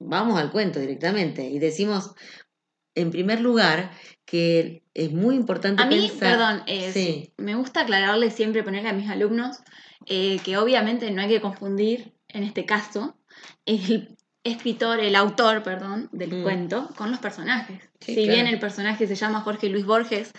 vamos 0.00 0.40
al 0.40 0.50
cuento 0.50 0.80
directamente 0.80 1.44
y 1.48 1.58
decimos, 1.60 2.14
en 2.96 3.10
primer 3.10 3.40
lugar, 3.40 3.92
que 4.24 4.82
es 4.94 5.12
muy 5.12 5.36
importante 5.36 5.82
a 5.82 5.86
mí, 5.86 6.08
pensar... 6.08 6.18
perdón, 6.18 6.62
eh, 6.66 6.90
Sí. 6.92 7.32
me 7.36 7.54
gusta 7.54 7.82
aclararle 7.82 8.30
siempre, 8.30 8.64
ponerle 8.64 8.88
a 8.88 8.92
mis 8.94 9.08
alumnos, 9.08 9.58
eh, 10.06 10.40
que 10.44 10.56
obviamente 10.56 11.10
no 11.12 11.22
hay 11.22 11.28
que 11.28 11.40
confundir, 11.40 12.14
en 12.28 12.42
este 12.42 12.64
caso, 12.66 13.16
el 13.66 14.16
escritor, 14.42 15.00
el 15.00 15.14
autor, 15.14 15.62
perdón, 15.62 16.08
del 16.12 16.34
Mm. 16.40 16.42
cuento 16.42 16.88
con 16.96 17.10
los 17.10 17.20
personajes. 17.20 17.82
Sí, 18.00 18.14
si 18.14 18.24
claro. 18.24 18.32
bien 18.32 18.46
el 18.46 18.58
personaje 18.58 19.06
se 19.06 19.14
llama 19.14 19.42
Jorge 19.42 19.68
Luis 19.68 19.84
Borges 19.84 20.32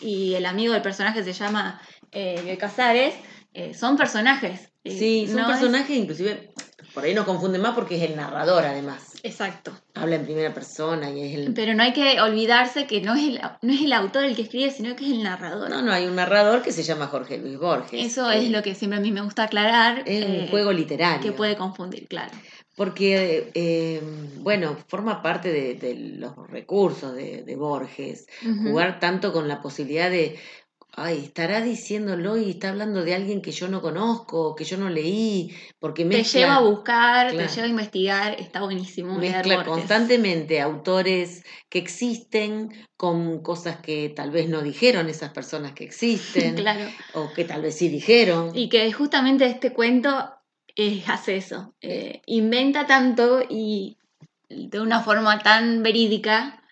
y 0.00 0.34
el 0.34 0.44
amigo 0.44 0.72
del 0.72 0.82
personaje 0.82 1.22
se 1.22 1.32
llama 1.32 1.80
eh, 2.10 2.56
Casares, 2.58 3.14
eh, 3.54 3.72
son 3.74 3.96
personajes. 3.96 4.70
eh, 4.84 4.98
Sí, 4.98 5.26
son 5.26 5.36
no 5.36 5.42
es- 5.42 5.46
personajes, 5.58 5.96
inclusive, 5.96 6.52
por 6.94 7.04
ahí 7.04 7.12
nos 7.12 7.24
confunden 7.24 7.60
más 7.60 7.74
porque 7.74 7.96
es 7.96 8.02
el 8.08 8.16
narrador 8.16 8.64
además. 8.64 9.14
Exacto. 9.24 9.72
Habla 9.94 10.16
en 10.16 10.24
primera 10.24 10.54
persona 10.54 11.10
y 11.10 11.22
es 11.22 11.34
el... 11.34 11.52
Pero 11.52 11.74
no 11.74 11.82
hay 11.82 11.92
que 11.92 12.20
olvidarse 12.20 12.86
que 12.86 13.00
no 13.00 13.14
es, 13.14 13.24
el, 13.24 13.40
no 13.62 13.72
es 13.72 13.82
el 13.82 13.92
autor 13.92 14.24
el 14.24 14.36
que 14.36 14.42
escribe, 14.42 14.70
sino 14.70 14.94
que 14.94 15.04
es 15.04 15.10
el 15.10 15.24
narrador. 15.24 15.68
No, 15.70 15.82
no, 15.82 15.92
hay 15.92 16.06
un 16.06 16.14
narrador 16.14 16.62
que 16.62 16.70
se 16.72 16.84
llama 16.84 17.08
Jorge 17.08 17.38
Luis 17.38 17.58
Borges. 17.58 18.06
Eso 18.06 18.30
es 18.30 18.48
lo 18.50 18.62
que 18.62 18.74
siempre 18.74 18.98
a 18.98 19.02
mí 19.02 19.10
me 19.10 19.22
gusta 19.22 19.44
aclarar. 19.44 20.02
Es 20.06 20.24
un 20.24 20.32
eh, 20.32 20.48
juego 20.50 20.72
literario. 20.72 21.20
que 21.20 21.32
puede 21.32 21.56
confundir, 21.56 22.06
claro. 22.06 22.32
Porque, 22.76 23.50
eh, 23.54 24.00
bueno, 24.38 24.76
forma 24.88 25.22
parte 25.22 25.52
de, 25.52 25.74
de 25.74 25.94
los 25.94 26.36
recursos 26.48 27.14
de, 27.14 27.42
de 27.42 27.56
Borges. 27.56 28.26
Jugar 28.62 29.00
tanto 29.00 29.32
con 29.32 29.48
la 29.48 29.62
posibilidad 29.62 30.10
de, 30.10 30.38
ay, 30.96 31.24
estará 31.24 31.60
diciéndolo 31.60 32.36
y 32.36 32.50
está 32.50 32.68
hablando 32.70 33.02
de 33.04 33.14
alguien 33.14 33.42
que 33.42 33.50
yo 33.52 33.68
no 33.68 33.80
conozco, 33.82 34.54
que 34.54 34.64
yo 34.64 34.76
no 34.76 34.88
leí, 34.88 35.54
porque 35.78 36.02
te 36.04 36.08
mezcla, 36.08 36.40
lleva 36.40 36.56
a 36.56 36.60
buscar, 36.60 37.30
claro. 37.30 37.48
te 37.48 37.54
lleva 37.54 37.66
a 37.66 37.70
investigar, 37.70 38.40
está 38.40 38.62
buenísimo. 38.62 39.18
mezcla 39.18 39.64
constantemente 39.64 40.60
autores 40.60 41.44
que 41.68 41.78
existen 41.78 42.70
con 42.96 43.42
cosas 43.42 43.78
que 43.78 44.08
tal 44.14 44.30
vez 44.30 44.48
no 44.48 44.62
dijeron 44.62 45.08
esas 45.08 45.30
personas 45.30 45.72
que 45.72 45.84
existen, 45.84 46.54
Claro. 46.56 46.88
o 47.14 47.32
que 47.32 47.44
tal 47.44 47.62
vez 47.62 47.76
sí 47.76 47.88
dijeron. 47.88 48.52
Y 48.54 48.68
que 48.68 48.90
justamente 48.92 49.46
este 49.46 49.72
cuento 49.72 50.30
eh, 50.76 51.02
hace 51.06 51.36
eso. 51.36 51.74
eh, 51.80 52.22
inventa 52.26 52.86
tanto 52.86 53.42
y 53.48 53.96
de 54.48 54.80
una 54.80 55.00
forma 55.00 55.38
tan 55.40 55.82
verídica 55.82 56.62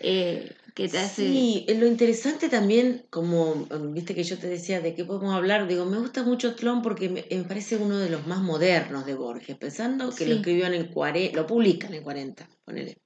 eh, 0.00 0.52
que 0.78 0.88
te 0.88 0.98
hace. 0.98 1.22
Sí, 1.22 1.64
eh, 1.66 1.74
lo 1.74 1.86
interesante 1.86 2.48
también, 2.48 3.04
como 3.10 3.56
mm, 3.56 3.92
viste 3.92 4.14
que 4.14 4.22
yo 4.22 4.38
te 4.38 4.46
decía 4.46 4.80
de 4.80 4.94
qué 4.94 5.04
podemos 5.04 5.34
hablar, 5.34 5.66
digo, 5.66 5.84
me 5.84 5.98
gusta 5.98 6.22
mucho 6.22 6.54
Tlón 6.54 6.82
porque 6.82 7.08
me, 7.08 7.24
me 7.28 7.42
parece 7.42 7.76
uno 7.76 7.98
de 7.98 8.08
los 8.08 8.28
más 8.28 8.40
modernos 8.40 9.04
de 9.04 9.14
Borges, 9.14 9.56
pensando 9.56 10.14
que 10.14 10.26
lo 10.26 10.36
escribió 10.36 10.66
en 10.66 10.74
el 10.74 10.90
40, 10.90 11.36
lo 11.36 11.46
publican 11.48 11.90
en 11.90 11.98
el 11.98 12.02
40, 12.04 12.48
ponele. 12.64 12.96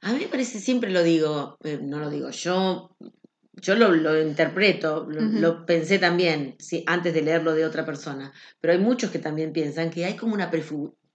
A 0.00 0.12
mí 0.12 0.20
me 0.20 0.28
parece, 0.28 0.58
siempre 0.58 0.90
lo 0.90 1.02
digo, 1.02 1.58
eh, 1.64 1.80
no 1.82 1.98
lo 1.98 2.08
digo 2.08 2.30
yo, 2.30 2.96
yo 3.52 3.74
lo, 3.74 3.90
lo 3.90 4.18
interpreto, 4.22 5.06
lo, 5.06 5.66
pensé 5.66 5.98
también, 5.98 6.56
sí, 6.58 6.82
antes 6.86 7.12
de 7.12 7.20
leerlo 7.20 7.52
de 7.52 7.66
otra 7.66 7.84
persona, 7.84 8.32
pero 8.58 8.72
hay 8.72 8.78
muchos 8.78 9.10
que 9.10 9.18
también 9.18 9.52
piensan 9.52 9.90
que 9.90 10.06
hay 10.06 10.16
como 10.16 10.32
una 10.32 10.50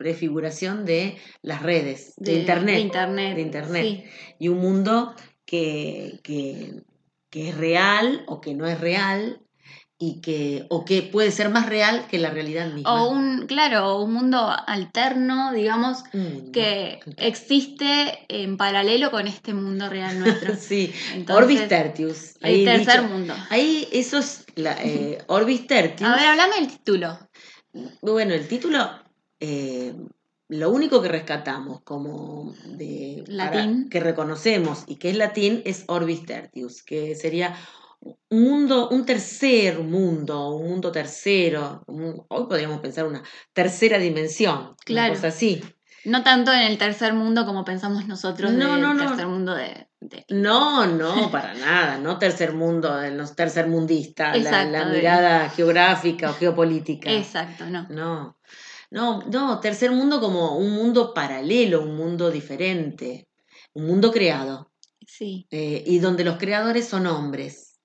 prefiguración 0.04 0.84
de 0.86 1.18
las 1.42 1.62
redes, 1.64 2.14
de, 2.18 2.34
internet, 2.34 2.76
De 2.76 2.82
internet. 2.82 3.36
de 3.36 3.42
internet. 3.42 3.84
sí. 3.86 4.04
y 4.40 4.48
un 4.50 4.60
mundo 4.60 5.16
que, 5.46 6.20
que, 6.24 6.84
que 7.30 7.50
es 7.50 7.58
real 7.58 8.24
o 8.28 8.42
que 8.42 8.54
no 8.54 8.68
es 8.68 8.80
real 8.82 9.40
y 10.00 10.20
que 10.20 10.66
o 10.70 10.84
que 10.84 11.02
puede 11.04 11.32
ser 11.32 11.48
más 11.50 11.68
real 11.70 12.08
que 12.10 12.18
la 12.20 12.30
realidad 12.30 12.68
misma. 12.74 12.92
O 13.06 13.10
un, 13.10 13.46
claro, 13.48 14.02
un 14.02 14.12
mundo 14.14 14.38
alterno, 14.68 15.54
digamos, 15.54 16.04
Mm, 16.12 16.52
que 16.52 17.00
existe 17.18 18.26
en 18.28 18.58
paralelo 18.58 19.12
con 19.12 19.28
este 19.28 19.54
mundo 19.54 19.90
real 19.90 20.20
nuestro. 20.20 20.56
sí, 20.60 20.92
Entonces, 21.14 21.44
Orbis 21.44 21.68
Tertius. 21.70 22.36
El 22.42 22.66
tercer 22.66 23.02
dicho- 23.02 23.14
mundo. 23.14 23.34
Ahí 23.50 23.88
eso 23.94 24.18
es 24.18 24.46
la, 24.56 24.74
eh, 24.84 25.20
Orbis 25.28 25.68
Tertius. 25.68 26.10
A 26.10 26.16
ver, 26.18 26.26
hablame 26.26 26.56
del 26.56 26.68
título. 26.68 27.18
Bueno, 28.02 28.34
el 28.34 28.48
título, 28.48 28.90
eh, 29.46 29.94
lo 30.48 30.70
único 30.72 31.02
que 31.02 31.10
rescatamos 31.10 31.82
como 31.84 32.54
de 32.66 33.24
para- 33.38 33.56
Latín. 33.56 33.90
que 33.90 34.00
reconocemos 34.00 34.84
y 34.88 34.96
que 34.98 35.10
es 35.10 35.18
latín 35.18 35.62
es 35.66 35.84
Orbis 35.88 36.26
Tertius, 36.26 36.82
que 36.84 37.16
sería 37.16 37.56
un 38.30 38.44
mundo, 38.44 38.90
un 38.90 39.06
tercer 39.06 39.80
mundo, 39.80 40.50
un 40.56 40.70
mundo 40.70 40.92
tercero. 40.92 41.84
un- 41.88 42.24
hoy 42.30 42.46
podríamos 42.48 42.80
pensar 42.80 43.06
una 43.06 43.24
tercera 43.54 43.98
dimensión, 43.98 44.76
Claro. 44.86 45.12
una 45.12 45.16
cosa 45.22 45.28
así. 45.30 45.62
No 46.06 46.22
tanto 46.24 46.52
en 46.52 46.60
el 46.64 46.78
tercer 46.78 47.14
mundo 47.14 47.46
como 47.46 47.64
pensamos 47.64 48.06
nosotros 48.08 48.52
No, 48.52 48.74
del 48.74 48.82
no, 48.82 48.94
no. 48.94 49.06
tercer 49.08 49.28
mundo 49.28 49.56
de, 49.56 49.88
de- 50.02 50.26
No, 50.30 50.86
no, 50.86 51.32
para 51.32 51.54
nada, 51.54 51.98
no 51.98 52.18
tercer 52.20 52.54
mundo, 52.54 53.02
el 53.02 53.16
no 53.18 53.26
tercermundista, 53.28 54.36
la, 54.36 54.66
la 54.66 54.86
mirada 54.86 55.50
geográfica 55.50 56.30
o 56.30 56.34
geopolítica. 56.34 57.10
Exacto, 57.10 57.66
no. 57.68 57.88
No, 57.90 58.38
no, 58.94 59.22
no, 59.24 59.60
tercer 59.60 59.92
mundo 59.92 60.22
como 60.22 60.56
un 60.56 60.72
mundo 60.72 61.14
paralelo, 61.14 61.82
un 61.82 61.98
mundo 61.98 62.30
diferente, 62.30 63.28
un 63.74 63.88
mundo 63.88 64.12
creado, 64.12 64.72
Sí. 65.06 65.48
eh, 65.50 65.84
y 65.86 66.00
donde 66.00 66.24
los 66.24 66.38
creadores 66.38 66.88
son 66.88 67.08
hombres. 67.08 67.80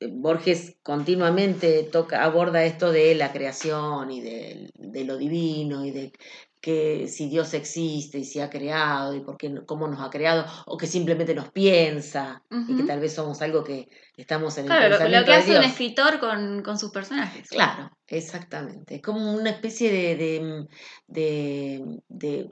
Borges 0.00 0.76
continuamente 0.82 1.82
toca, 1.84 2.24
aborda 2.24 2.64
esto 2.64 2.90
de 2.90 3.14
la 3.14 3.32
creación 3.32 4.10
y 4.10 4.20
de, 4.22 4.70
de 4.74 5.04
lo 5.04 5.16
divino 5.18 5.84
y 5.84 5.90
de 5.90 6.12
que 6.60 7.06
si 7.08 7.28
Dios 7.28 7.54
existe 7.54 8.18
y 8.18 8.24
si 8.24 8.40
ha 8.40 8.50
creado 8.50 9.14
y 9.14 9.20
por 9.20 9.36
qué, 9.36 9.54
cómo 9.66 9.86
nos 9.88 10.00
ha 10.00 10.10
creado, 10.10 10.44
o 10.66 10.76
que 10.76 10.86
simplemente 10.86 11.34
nos 11.34 11.50
piensa 11.50 12.42
y 12.50 12.76
que 12.76 12.82
tal 12.82 13.00
vez 13.00 13.14
somos 13.14 13.40
algo 13.42 13.62
que 13.64 13.88
estamos 14.16 14.58
en 14.58 14.64
el 14.64 14.68
Claro, 14.70 14.88
lo, 14.90 15.24
que 15.24 15.30
de 15.30 15.36
hace 15.36 15.58
un 15.58 15.64
escritor 15.64 16.18
con, 16.18 16.62
con 16.62 16.78
sus 16.78 16.90
personajes. 16.90 17.48
Claro, 17.48 17.90
exactamente. 18.06 18.96
Es 18.96 19.02
como 19.02 19.32
una 19.32 19.50
especie 19.50 19.92
de, 19.92 20.16
de, 20.16 20.66
de- 21.06 22.00
de 22.08 22.50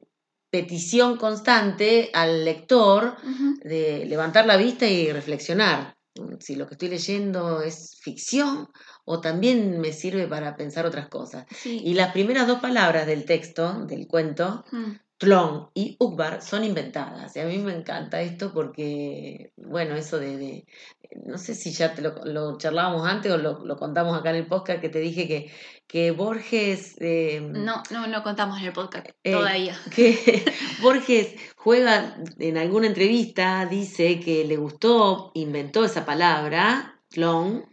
petición 0.51 1.17
constante 1.17 2.11
al 2.15 2.45
lector 2.45 3.17
de 3.63 4.07
levantar 4.07 4.47
la 4.47 4.57
vista 4.57 4.87
y 4.87 5.13
reflexionar. 5.13 5.97
Si 6.41 6.55
lo 6.57 6.67
que 6.67 6.75
estoy 6.75 6.89
leyendo 6.89 7.61
es 7.61 7.99
ficción 8.01 8.69
o 9.07 9.21
también 9.21 9.81
me 9.81 9.93
sirve 9.93 10.27
para 10.27 10.55
pensar 10.57 10.85
otras 10.85 11.09
cosas. 11.09 11.47
Sí. 11.51 11.81
Y 11.83 11.95
las 11.95 12.13
primeras 12.13 12.47
dos 12.47 12.61
palabras 12.61 13.07
del 13.07 13.25
texto, 13.25 13.87
del 13.87 14.07
cuento, 14.07 14.65
Mm. 14.71 14.99
Tlon 15.19 15.71
y 15.73 15.97
Ukbar 15.99 16.43
son 16.43 16.63
inventadas. 16.63 17.35
Y 17.37 17.41
a 17.41 17.47
mí 17.47 17.57
me 17.57 17.73
encanta 17.75 18.21
esto 18.21 18.53
porque, 18.53 19.51
bueno, 19.57 19.97
eso 19.97 20.19
de, 20.19 20.37
de- 20.37 20.67
no 21.25 21.39
sé 21.39 21.55
si 21.55 21.71
ya 21.73 21.95
te 21.95 22.03
lo, 22.03 22.23
lo 22.27 22.59
charlábamos 22.59 23.09
antes 23.09 23.33
o 23.33 23.39
lo, 23.39 23.65
lo 23.65 23.77
contamos 23.79 24.19
acá 24.19 24.29
en 24.29 24.37
el 24.37 24.47
podcast 24.47 24.83
que 24.83 24.91
te 24.91 24.99
dije 24.99 25.27
que, 25.27 25.51
que 25.87 26.11
Borges... 26.11 26.97
eh, 27.01 27.41
No, 27.41 27.83
no, 27.91 28.07
no 28.09 28.23
contamos 28.23 28.59
en 28.59 28.67
el 28.67 28.73
podcast 28.75 29.09
Eh, 29.25 29.33
todavía. 29.33 29.75
que 29.95 30.45
Borges 30.83 31.35
juega 31.57 32.19
en 32.39 32.59
alguna 32.59 32.87
entrevista, 32.87 33.65
dice 33.65 34.21
que 34.21 34.45
le 34.45 34.57
gustó, 34.59 35.31
inventó 35.35 35.85
esa 35.87 36.05
palabra, 36.05 37.01
clon, 37.11 37.65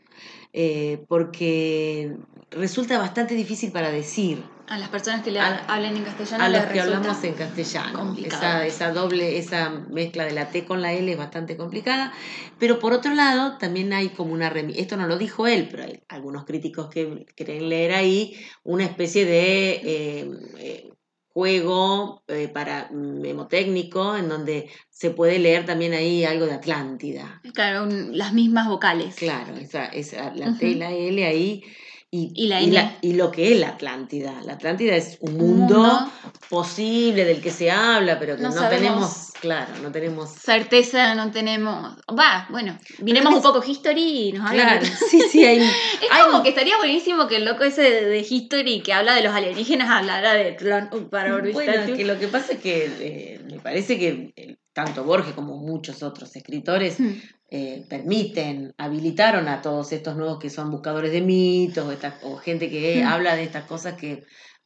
eh, 0.53 1.03
porque 1.07 2.11
resulta 2.51 2.97
bastante 2.99 3.33
difícil 3.33 3.71
para 3.71 3.89
decir 3.91 4.43
A 4.67 4.77
las 4.77 4.89
personas 4.89 5.23
que 5.23 5.31
le 5.31 5.39
a- 5.39 5.65
hablen 5.67 5.97
en 5.97 6.03
castellano 6.03 6.43
a 6.43 6.49
los 6.49 6.65
que 6.65 6.79
hablamos 6.79 7.23
en 7.23 7.33
castellano. 7.33 7.99
complicado. 7.99 8.61
Esa, 8.61 8.65
esa 8.67 8.91
doble, 8.93 9.37
esa 9.37 9.69
mezcla 9.69 10.25
de 10.25 10.31
la 10.31 10.49
T 10.49 10.63
con 10.65 10.81
la 10.81 10.93
L 10.93 11.11
es 11.11 11.17
bastante 11.17 11.57
complicada, 11.57 12.13
pero 12.59 12.79
por 12.79 12.93
otro 12.93 13.13
lado 13.13 13.57
también 13.57 13.91
hay 13.93 14.09
como 14.09 14.31
una 14.33 14.49
remi- 14.53 14.75
esto 14.77 14.95
no 14.95 15.07
lo 15.07 15.17
dijo 15.17 15.47
él, 15.47 15.67
pero 15.69 15.83
hay 15.83 16.03
algunos 16.07 16.45
críticos 16.45 16.89
que 16.89 17.25
creen 17.35 17.67
leer 17.69 17.91
ahí 17.93 18.35
una 18.63 18.85
especie 18.85 19.25
de 19.25 19.71
eh, 19.83 20.29
eh, 20.59 20.89
juego 21.33 22.23
eh, 22.27 22.47
para 22.47 22.89
memotécnico 22.91 24.15
en 24.15 24.29
donde 24.29 24.69
se 24.89 25.09
puede 25.09 25.39
leer 25.39 25.65
también 25.65 25.93
ahí 25.93 26.23
algo 26.23 26.45
de 26.45 26.53
Atlántida. 26.53 27.41
Claro, 27.53 27.83
un- 27.83 28.17
las 28.17 28.33
mismas 28.33 28.67
vocales. 28.67 29.15
Claro, 29.15 29.55
esa, 29.57 29.85
esa, 29.85 30.33
la 30.35 30.49
Ujú. 30.49 30.59
T 30.59 30.67
y 30.69 30.75
la 30.75 30.91
L 30.91 31.25
ahí. 31.25 31.63
Y, 32.11 32.31
Y 32.35 32.45
la 32.47 32.61
N. 32.61 32.97
y 33.01 33.13
lo 33.13 33.31
que 33.31 33.51
es 33.53 33.59
la 33.59 33.69
Atlántida. 33.69 34.39
La 34.45 34.53
Atlántida 34.53 34.95
es 34.95 35.17
un 35.21 35.33
Un 35.33 35.37
mundo, 35.57 35.77
mundo. 35.79 36.11
Posible 36.53 37.25
del 37.25 37.41
que 37.41 37.49
se 37.49 37.71
habla, 37.71 38.19
pero 38.19 38.35
que 38.35 38.43
No 38.43 38.69
tenemos, 38.69 39.31
claro, 39.41 39.71
no 39.81 39.91
tenemos. 39.91 40.29
Certeza 40.29 41.15
no 41.15 41.31
tenemos. 41.31 41.95
Va, 42.17 42.45
bueno, 42.51 42.77
miremos 42.99 43.33
un 43.33 43.41
poco 43.41 43.63
History 43.65 44.27
y 44.29 44.31
nos 44.33 44.47
hablan 44.51 44.67
Claro, 44.67 44.85
de- 44.85 45.07
sí, 45.09 45.19
sí, 45.31 45.43
hay. 45.43 45.57
Es 46.03 46.11
hay- 46.11 46.23
como 46.25 46.43
que 46.43 46.49
estaría 46.49 46.77
buenísimo 46.77 47.27
que 47.27 47.37
el 47.37 47.45
loco 47.45 47.63
ese 47.63 47.81
de, 47.81 48.05
de 48.05 48.19
History 48.29 48.81
que 48.81 48.93
habla 48.93 49.15
de 49.15 49.23
los 49.23 49.33
alienígenas 49.33 49.89
hablara 49.89 50.33
de 50.35 50.51
Tlon 50.51 50.89
uh, 50.93 51.09
para 51.09 51.35
Bueno, 51.39 51.95
que 51.97 52.05
lo 52.05 52.19
que 52.19 52.27
pasa 52.27 52.53
es 52.53 52.59
que 52.59 52.85
eh, 52.99 53.41
me 53.51 53.59
parece 53.59 53.97
que 53.97 54.31
eh, 54.35 54.57
tanto 54.73 55.03
Borges 55.03 55.33
como 55.33 55.57
muchos 55.57 56.03
otros 56.03 56.35
escritores 56.35 56.99
Mm. 56.99 57.11
eh, 57.49 57.85
permiten, 57.89 58.73
habilitaron 58.77 59.47
a 59.47 59.61
todos 59.61 59.91
estos 59.91 60.15
nuevos 60.15 60.37
que 60.39 60.49
son 60.51 60.69
buscadores 60.71 61.11
de 61.11 61.21
mitos 61.21 61.85
o, 61.87 61.91
esta- 61.91 62.17
o 62.23 62.37
gente 62.37 62.69
que 62.69 63.01
Mm. 63.03 63.07
habla 63.07 63.35
de 63.35 63.43
estas 63.43 63.63
cosas 63.65 63.93
que 63.95 64.23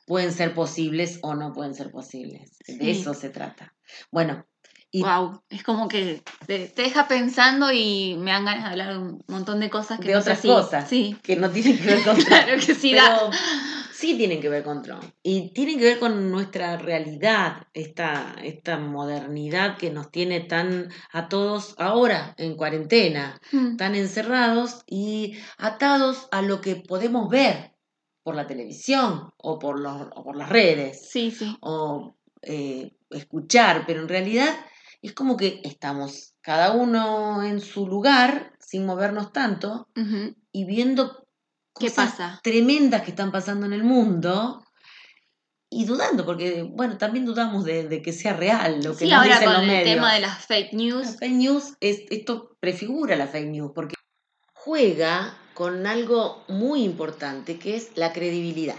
pueden 0.07 0.31
ser 0.31 0.55
posibles 0.55 1.19
o 1.21 1.35
no 1.35 1.53
pueden 1.53 1.75
ser 1.75 1.91
posibles. 1.91 2.57
Sí. 2.65 2.77
De 2.77 2.91
eso 2.91 3.13
se 3.13 3.29
trata. 3.29 3.75
Bueno, 4.11 4.45
y 4.89 5.03
Wow, 5.03 5.43
es 5.49 5.63
como 5.63 5.89
que 5.89 6.23
te, 6.47 6.69
te 6.69 6.81
deja 6.81 7.07
pensando 7.09 7.71
y 7.73 8.15
me 8.17 8.31
dan 8.31 8.45
ganas 8.45 8.63
de 8.63 8.69
hablar 8.69 8.93
de 8.93 8.99
un 8.99 9.23
montón 9.27 9.59
de 9.59 9.69
cosas 9.69 9.99
que 9.99 10.07
de 10.07 10.13
no 10.13 10.19
otras 10.21 10.39
cosas 10.41 10.87
Sí, 10.89 11.17
que 11.21 11.35
no 11.35 11.49
tienen 11.51 11.77
que 11.77 11.83
ver 11.83 12.03
con 12.03 12.15
claro 12.23 12.53
que 12.55 12.73
sí. 12.73 12.91
Pero 12.93 13.29
sí 13.91 14.15
tienen 14.15 14.39
que 14.39 14.47
ver 14.47 14.63
con 14.63 14.81
Trump. 14.83 15.03
Y 15.23 15.51
tienen 15.53 15.77
que 15.77 15.83
ver 15.83 15.99
con 15.99 16.31
nuestra 16.31 16.77
realidad, 16.77 17.67
esta, 17.73 18.33
esta 18.43 18.77
modernidad 18.77 19.75
que 19.77 19.89
nos 19.89 20.09
tiene 20.09 20.39
tan 20.39 20.89
a 21.11 21.27
todos 21.27 21.75
ahora 21.77 22.33
en 22.37 22.55
cuarentena, 22.55 23.41
Mm. 23.51 23.75
tan 23.75 23.93
encerrados 23.95 24.83
y 24.87 25.37
atados 25.57 26.27
a 26.31 26.41
lo 26.41 26.61
que 26.61 26.77
podemos 26.77 27.29
ver 27.29 27.73
por 28.27 28.35
la 28.35 28.45
televisión 28.45 29.31
o 29.37 29.57
por, 29.57 29.79
los, 29.79 30.01
o 30.13 30.21
por 30.21 30.35
las 30.35 30.49
redes 30.49 31.09
Sí, 31.09 31.31
sí. 31.31 31.55
o 31.61 32.13
eh, 32.41 32.91
escuchar, 33.09 33.85
pero 33.87 34.01
en 34.01 34.09
realidad 34.09 34.49
es 35.01 35.13
como 35.13 35.37
que 35.37 35.61
estamos 35.63 36.33
cada 36.41 36.73
uno 36.73 37.41
en 37.45 37.61
su 37.61 37.87
lugar 37.87 38.51
sin 38.59 38.85
movernos 38.85 39.31
tanto 39.31 39.87
y 40.51 40.65
viendo 40.65 41.25
¿Qué 41.79 41.87
cosas 41.87 42.11
pasa? 42.11 42.39
tremendas 42.43 43.03
que 43.03 43.11
están 43.11 43.31
pasando 43.31 43.65
en 43.65 43.71
el 43.71 43.85
mundo 43.85 44.61
y 45.69 45.85
dudando, 45.85 46.25
porque 46.25 46.63
bueno, 46.63 46.97
también 46.97 47.25
dudamos 47.25 47.63
de, 47.63 47.87
de 47.87 48.01
que 48.01 48.11
sea 48.11 48.33
real 48.33 48.83
lo 48.83 48.91
que 48.91 49.05
Sí, 49.05 49.09
nos 49.09 49.19
ahora 49.19 49.35
dicen 49.39 49.45
con 49.45 49.53
los 49.53 49.61
el 49.61 49.67
medios. 49.69 49.93
tema 49.95 50.13
de 50.13 50.19
las 50.19 50.45
fake 50.45 50.73
news. 50.73 51.05
Las 51.05 51.17
fake 51.17 51.31
news, 51.33 51.77
es, 51.79 52.01
esto 52.09 52.57
prefigura 52.59 53.15
la 53.15 53.27
fake 53.27 53.47
news, 53.51 53.71
porque 53.73 53.95
juega 54.53 55.37
con 55.57 55.87
algo 55.87 56.43
muy 56.49 56.83
importante 56.83 57.57
que 57.57 57.75
es 57.75 57.89
la 57.95 58.13
credibilidad. 58.13 58.75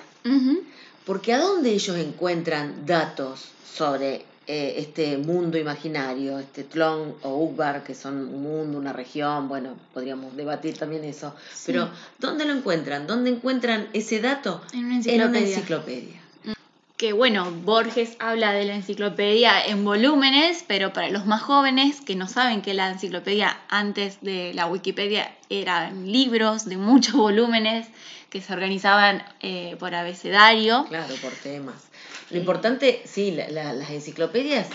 Porque 1.05 1.33
¿a 1.33 1.39
dónde 1.41 1.71
ellos 1.73 1.97
encuentran 1.97 2.87
datos 2.87 3.47
sobre 3.69 4.25
eh, 4.47 4.75
este 4.77 5.19
mundo 5.19 5.59
imaginario, 5.59 6.39
este 6.39 6.63
Tlon 6.63 7.17
o 7.23 7.35
Ukbar, 7.47 7.83
que 7.83 7.97
son 7.97 8.33
un 8.33 8.43
mundo, 8.45 8.79
una 8.79 8.93
región? 8.93 9.49
Bueno, 9.49 9.75
podríamos 9.93 10.37
debatir 10.37 10.79
también 10.79 11.03
eso. 11.03 11.35
Pero 11.67 11.91
¿dónde 12.21 12.45
lo 12.45 12.53
encuentran? 12.53 13.09
¿Dónde 13.09 13.31
encuentran 13.31 13.89
ese 13.93 14.21
dato? 14.21 14.63
En 14.73 14.85
una 14.85 14.89
En 14.91 14.97
enciclopedia. 14.99 15.27
una 15.27 15.39
enciclopedia. 15.41 16.18
Que 16.99 17.13
bueno, 17.13 17.51
Borges 17.53 18.17
habla 18.19 18.53
de 18.53 18.65
la 18.65 18.75
enciclopedia 18.75 19.65
en 19.65 19.85
volúmenes, 19.85 20.65
pero 20.67 20.93
para 20.93 21.09
los 21.09 21.25
más 21.27 21.41
jóvenes 21.41 22.01
que 22.01 22.17
no 22.17 22.27
saben 22.29 22.61
que 22.61 22.75
la 22.75 22.91
enciclopedia 22.91 23.57
antes 23.69 24.21
de 24.21 24.53
la 24.53 24.67
Wikipedia 24.67 25.33
eran 25.49 26.11
libros 26.11 26.65
de 26.67 26.77
muchos 26.77 27.15
volúmenes 27.29 27.87
que 28.31 28.43
se 28.43 28.53
organizaban 28.53 29.23
eh, 29.41 29.77
por 29.79 29.95
abecedario. 29.95 30.85
Claro, 30.89 31.15
por 31.23 31.33
temas. 31.33 31.77
Lo 32.31 32.39
importante, 32.39 33.01
sí, 33.07 33.31
la- 33.31 33.49
la- 33.49 33.73
las 33.73 33.91
enciclopedias 33.91 34.67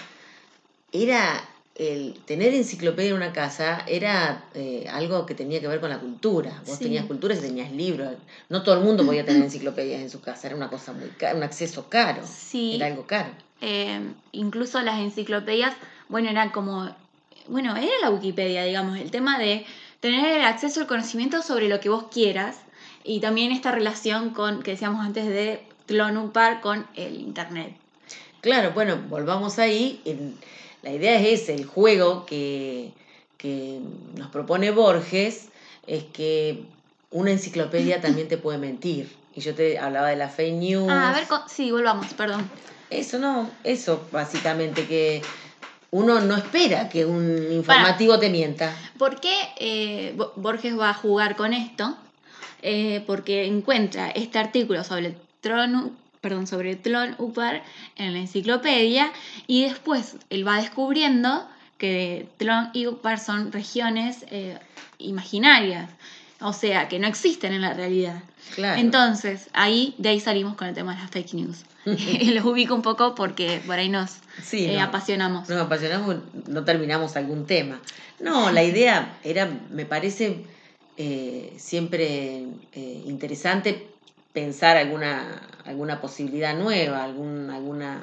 era 0.91 1.43
el 1.75 2.13
tener 2.25 2.53
enciclopedia 2.53 3.09
en 3.09 3.15
una 3.15 3.33
casa 3.33 3.83
era 3.87 4.45
eh, 4.53 4.85
algo 4.91 5.25
que 5.25 5.33
tenía 5.33 5.59
que 5.59 5.67
ver 5.67 5.79
con 5.79 5.89
la 5.89 5.99
cultura. 5.99 6.61
Vos 6.67 6.77
Sí. 6.77 6.83
tenías 6.83 7.05
culturas 7.05 7.39
y 7.39 7.41
tenías 7.41 7.71
libros. 7.71 8.13
No 8.49 8.61
todo 8.61 8.75
el 8.77 8.83
mundo 8.83 9.03
podía 9.05 9.25
tener 9.25 9.41
enciclopedias 9.43 10.01
en 10.01 10.09
su 10.09 10.21
casa. 10.21 10.47
Era 10.47 10.55
una 10.55 10.69
cosa 10.69 10.93
muy 10.93 11.09
cara, 11.09 11.35
un 11.35 11.43
acceso 11.43 11.89
caro. 11.89 12.21
Sí. 12.25 12.75
Era 12.75 12.85
algo 12.87 13.07
caro. 13.07 13.31
Eh, 13.61 13.99
incluso 14.33 14.81
las 14.81 14.99
enciclopedias, 14.99 15.73
bueno, 16.09 16.29
eran 16.29 16.51
como, 16.51 16.95
bueno, 17.47 17.75
era 17.75 17.91
la 18.01 18.11
Wikipedia, 18.11 18.63
digamos, 18.65 18.99
el 18.99 19.09
tema 19.09 19.39
de 19.39 19.65
tener 19.99 20.41
el 20.41 20.45
acceso 20.45 20.81
al 20.81 20.87
conocimiento 20.87 21.41
sobre 21.41 21.69
lo 21.69 21.79
que 21.79 21.89
vos 21.89 22.05
quieras 22.11 22.57
y 23.03 23.19
también 23.19 23.51
esta 23.51 23.71
relación 23.71 24.29
con, 24.31 24.61
que 24.61 24.71
decíamos 24.71 25.03
antes 25.03 25.25
de 25.25 25.63
Tlonupar 25.87 26.61
con 26.61 26.85
el 26.93 27.15
Internet. 27.19 27.73
Claro, 28.41 28.73
bueno, 28.73 29.01
volvamos 29.09 29.57
ahí. 29.59 30.01
La 30.83 30.91
idea 30.91 31.19
es 31.19 31.41
ese, 31.41 31.55
el 31.55 31.65
juego 31.65 32.25
que, 32.25 32.91
que 33.37 33.79
nos 34.17 34.29
propone 34.29 34.71
Borges 34.71 35.49
es 35.87 36.03
que 36.03 36.63
una 37.11 37.31
enciclopedia 37.31 38.01
también 38.01 38.27
te 38.27 38.37
puede 38.37 38.57
mentir. 38.57 39.15
Y 39.35 39.41
yo 39.41 39.55
te 39.55 39.79
hablaba 39.79 40.09
de 40.09 40.15
la 40.15 40.29
fake 40.29 40.53
news. 40.53 40.91
Ah, 40.91 41.09
a 41.09 41.13
ver, 41.13 41.25
sí, 41.47 41.71
volvamos, 41.71 42.13
perdón. 42.13 42.47
Eso 42.91 43.17
no, 43.17 43.49
eso 43.63 44.05
básicamente, 44.11 44.85
que 44.85 45.23
uno 45.89 46.19
no 46.21 46.35
espera 46.35 46.89
que 46.89 47.05
un 47.05 47.51
informativo 47.51 48.19
te 48.19 48.29
mienta. 48.29 48.75
¿Por 48.99 49.19
qué 49.19 49.33
eh, 49.57 50.13
Bo- 50.15 50.33
Borges 50.35 50.77
va 50.77 50.91
a 50.91 50.93
jugar 50.93 51.35
con 51.35 51.53
esto? 51.53 51.95
Eh, 52.61 53.03
porque 53.07 53.45
encuentra 53.45 54.09
este 54.11 54.37
artículo 54.37 54.83
sobre 54.83 55.15
Tron, 55.41 55.97
perdón, 56.23 56.47
sobre 56.47 56.77
Tlon 56.77 57.15
Upar 57.19 57.63
en 57.97 58.13
la 58.13 58.19
enciclopedia 58.19 59.11
y 59.45 59.65
después 59.65 60.15
él 60.29 60.47
va 60.47 60.55
descubriendo 60.55 61.45
que 61.77 62.27
Tlon 62.37 62.69
y 62.71 62.87
Upar 62.87 63.19
son 63.19 63.51
regiones 63.51 64.25
eh, 64.31 64.57
imaginarias, 64.99 65.89
o 66.39 66.53
sea, 66.53 66.87
que 66.87 66.97
no 66.97 67.07
existen 67.07 67.51
en 67.51 67.59
la 67.59 67.73
realidad. 67.73 68.23
Claro. 68.55 68.79
Entonces, 68.79 69.49
ahí 69.51 69.95
de 69.97 70.09
ahí 70.09 70.21
salimos 70.21 70.55
con 70.55 70.69
el 70.69 70.73
tema 70.73 70.95
de 70.95 71.01
las 71.01 71.11
fake 71.11 71.33
news. 71.33 71.65
Los 71.85 72.45
ubico 72.45 72.73
un 72.73 72.83
poco 72.83 73.15
porque 73.15 73.61
por 73.67 73.77
ahí 73.77 73.89
nos 73.89 74.11
Sí, 74.41 74.65
eh, 74.65 74.77
no. 74.77 74.83
apasionamos. 74.83 75.49
nos 75.49 75.61
apasionamos, 75.61 76.15
no 76.47 76.63
terminamos 76.63 77.17
algún 77.17 77.45
tema. 77.45 77.81
No, 78.21 78.49
la 78.49 78.63
idea 78.63 79.17
era, 79.25 79.51
me 79.71 79.85
parece 79.85 80.45
eh, 80.95 81.53
siempre 81.57 82.45
interesante 83.05 83.92
pensar 84.33 84.77
alguna, 84.77 85.41
alguna 85.65 86.01
posibilidad 86.01 86.57
nueva, 86.57 87.03
algún, 87.03 87.49
alguna 87.49 88.01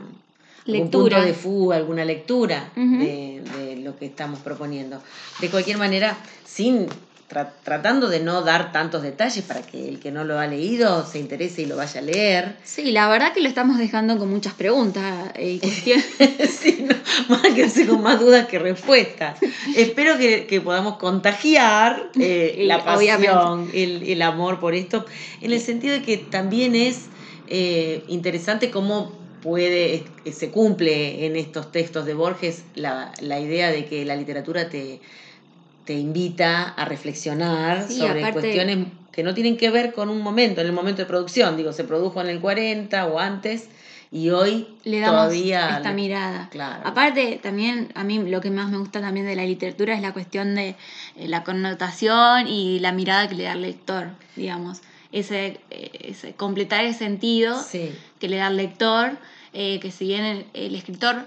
algún 0.67 0.83
Lectura. 0.83 1.17
punto 1.17 1.27
de 1.27 1.35
fuga, 1.35 1.77
alguna 1.77 2.05
lectura 2.05 2.71
de, 2.77 3.43
de 3.57 3.77
lo 3.77 3.97
que 3.97 4.07
estamos 4.07 4.41
proponiendo. 4.41 5.03
De 5.41 5.49
cualquier 5.49 5.79
manera, 5.79 6.17
sin 6.45 6.87
tra- 7.31 7.53
tratando 7.63 8.09
de 8.09 8.21
no 8.21 8.43
dar 8.43 8.73
tantos 8.73 9.03
detalles 9.03 9.45
para 9.45 9.63
que 9.63 9.89
el 9.89 10.01
que 10.01 10.11
no 10.11 10.25
lo 10.25 10.39
ha 10.39 10.47
leído 10.49 11.07
se 11.07 11.21
interese 11.21 11.63
y 11.63 11.67
lo 11.67 11.77
vaya 11.77 12.01
a 12.01 12.03
leer. 12.03 12.57
Sí, 12.65 12.91
la 12.91 13.09
verdad 13.09 13.33
que 13.33 13.41
lo 13.41 13.49
estamos 13.49 13.79
dejando 13.79 14.19
con 14.19 14.29
muchas 14.29 14.55
preguntas 14.55 15.33
y 15.39 15.59
cuestiones. 15.61 16.07
Sí, 16.61 16.85
no, 16.87 16.95
más 17.29 17.43
que 17.55 17.87
con 17.87 18.03
más 18.03 18.19
dudas 18.21 18.47
que 18.49 18.59
respuestas. 18.59 19.39
Espero 19.77 20.19
que, 20.19 20.47
que 20.47 20.61
podamos 20.61 20.97
contagiar 20.99 22.11
eh, 22.21 22.57
Y, 22.59 22.65
la 22.65 22.85
pasión, 22.85 23.71
el, 23.73 24.03
el 24.03 24.23
amor 24.23 24.59
por 24.59 24.75
esto, 24.75 25.07
en 25.41 25.53
el 25.53 25.61
sentido 25.61 25.95
de 25.95 26.03
que 26.03 26.17
también 26.19 26.75
es 26.75 27.09
eh, 27.47 28.05
interesante 28.09 28.71
cómo 28.71 29.21
puede, 29.41 30.05
eh, 30.25 30.33
se 30.33 30.51
cumple 30.51 31.25
en 31.27 31.37
estos 31.37 31.71
textos 31.73 32.05
de 32.05 32.15
Borges 32.15 32.65
la, 32.75 33.13
la 33.21 33.41
idea 33.41 33.71
de 33.71 33.87
que 33.87 34.05
la 34.05 34.17
literatura 34.17 34.69
te, 34.69 35.01
te 35.91 35.99
invita 35.99 36.69
a 36.69 36.85
reflexionar 36.85 37.89
Sí, 37.89 37.99
sobre 37.99 38.21
aparte- 38.21 38.33
cuestiones 38.43 38.87
que 39.11 39.25
no 39.25 39.35
tienen 39.35 39.57
que 39.57 39.71
ver 39.71 39.93
con 39.93 40.09
un 40.09 40.21
momento, 40.23 40.61
en 40.61 40.69
el 40.69 40.73
momento 40.73 41.03
de 41.03 41.07
producción. 41.07 41.57
Digo, 41.57 41.73
se 41.73 41.83
produjo 41.83 42.21
en 42.21 42.29
el 42.29 42.39
40 42.39 43.07
o 43.07 43.19
antes 43.19 43.69
y 44.13 44.31
hoy 44.31 44.69
Le 44.85 45.01
damos 45.01 45.17
todavía 45.23 45.79
esta 45.79 45.89
le- 45.89 45.95
mirada. 45.97 46.49
Claro. 46.53 46.83
Aparte, 46.85 47.41
también 47.43 47.89
a 47.97 48.05
mí 48.05 48.21
lo 48.21 48.41
que 48.41 48.53
más 48.53 48.71
me 48.71 48.79
gusta 48.79 49.01
también 49.01 49.27
de 49.27 49.35
la 49.35 49.45
literatura 49.45 49.93
es 49.97 50.01
la 50.01 50.13
cuestión 50.13 50.55
de 50.55 50.77
eh, 51.17 51.27
la 51.27 51.43
connotación 51.43 52.47
y 52.47 52.79
la 52.79 52.93
mirada 52.93 53.29
que 53.29 53.35
le 53.35 53.43
da 53.43 53.53
al 53.53 53.63
lector, 53.63 54.11
digamos. 54.37 54.83
Ese, 55.11 55.59
eh, 55.71 55.91
ese 56.05 56.35
completar 56.35 56.85
el 56.85 56.95
sentido 56.95 57.61
Sí, 57.61 57.91
que 58.21 58.29
le 58.29 58.37
da 58.37 58.47
al 58.47 58.57
lector, 58.57 59.19
eh, 59.55 59.81
que 59.81 59.91
si 59.91 60.05
bien 60.07 60.25
el, 60.25 60.47
el 60.55 60.77
escritor 60.77 61.25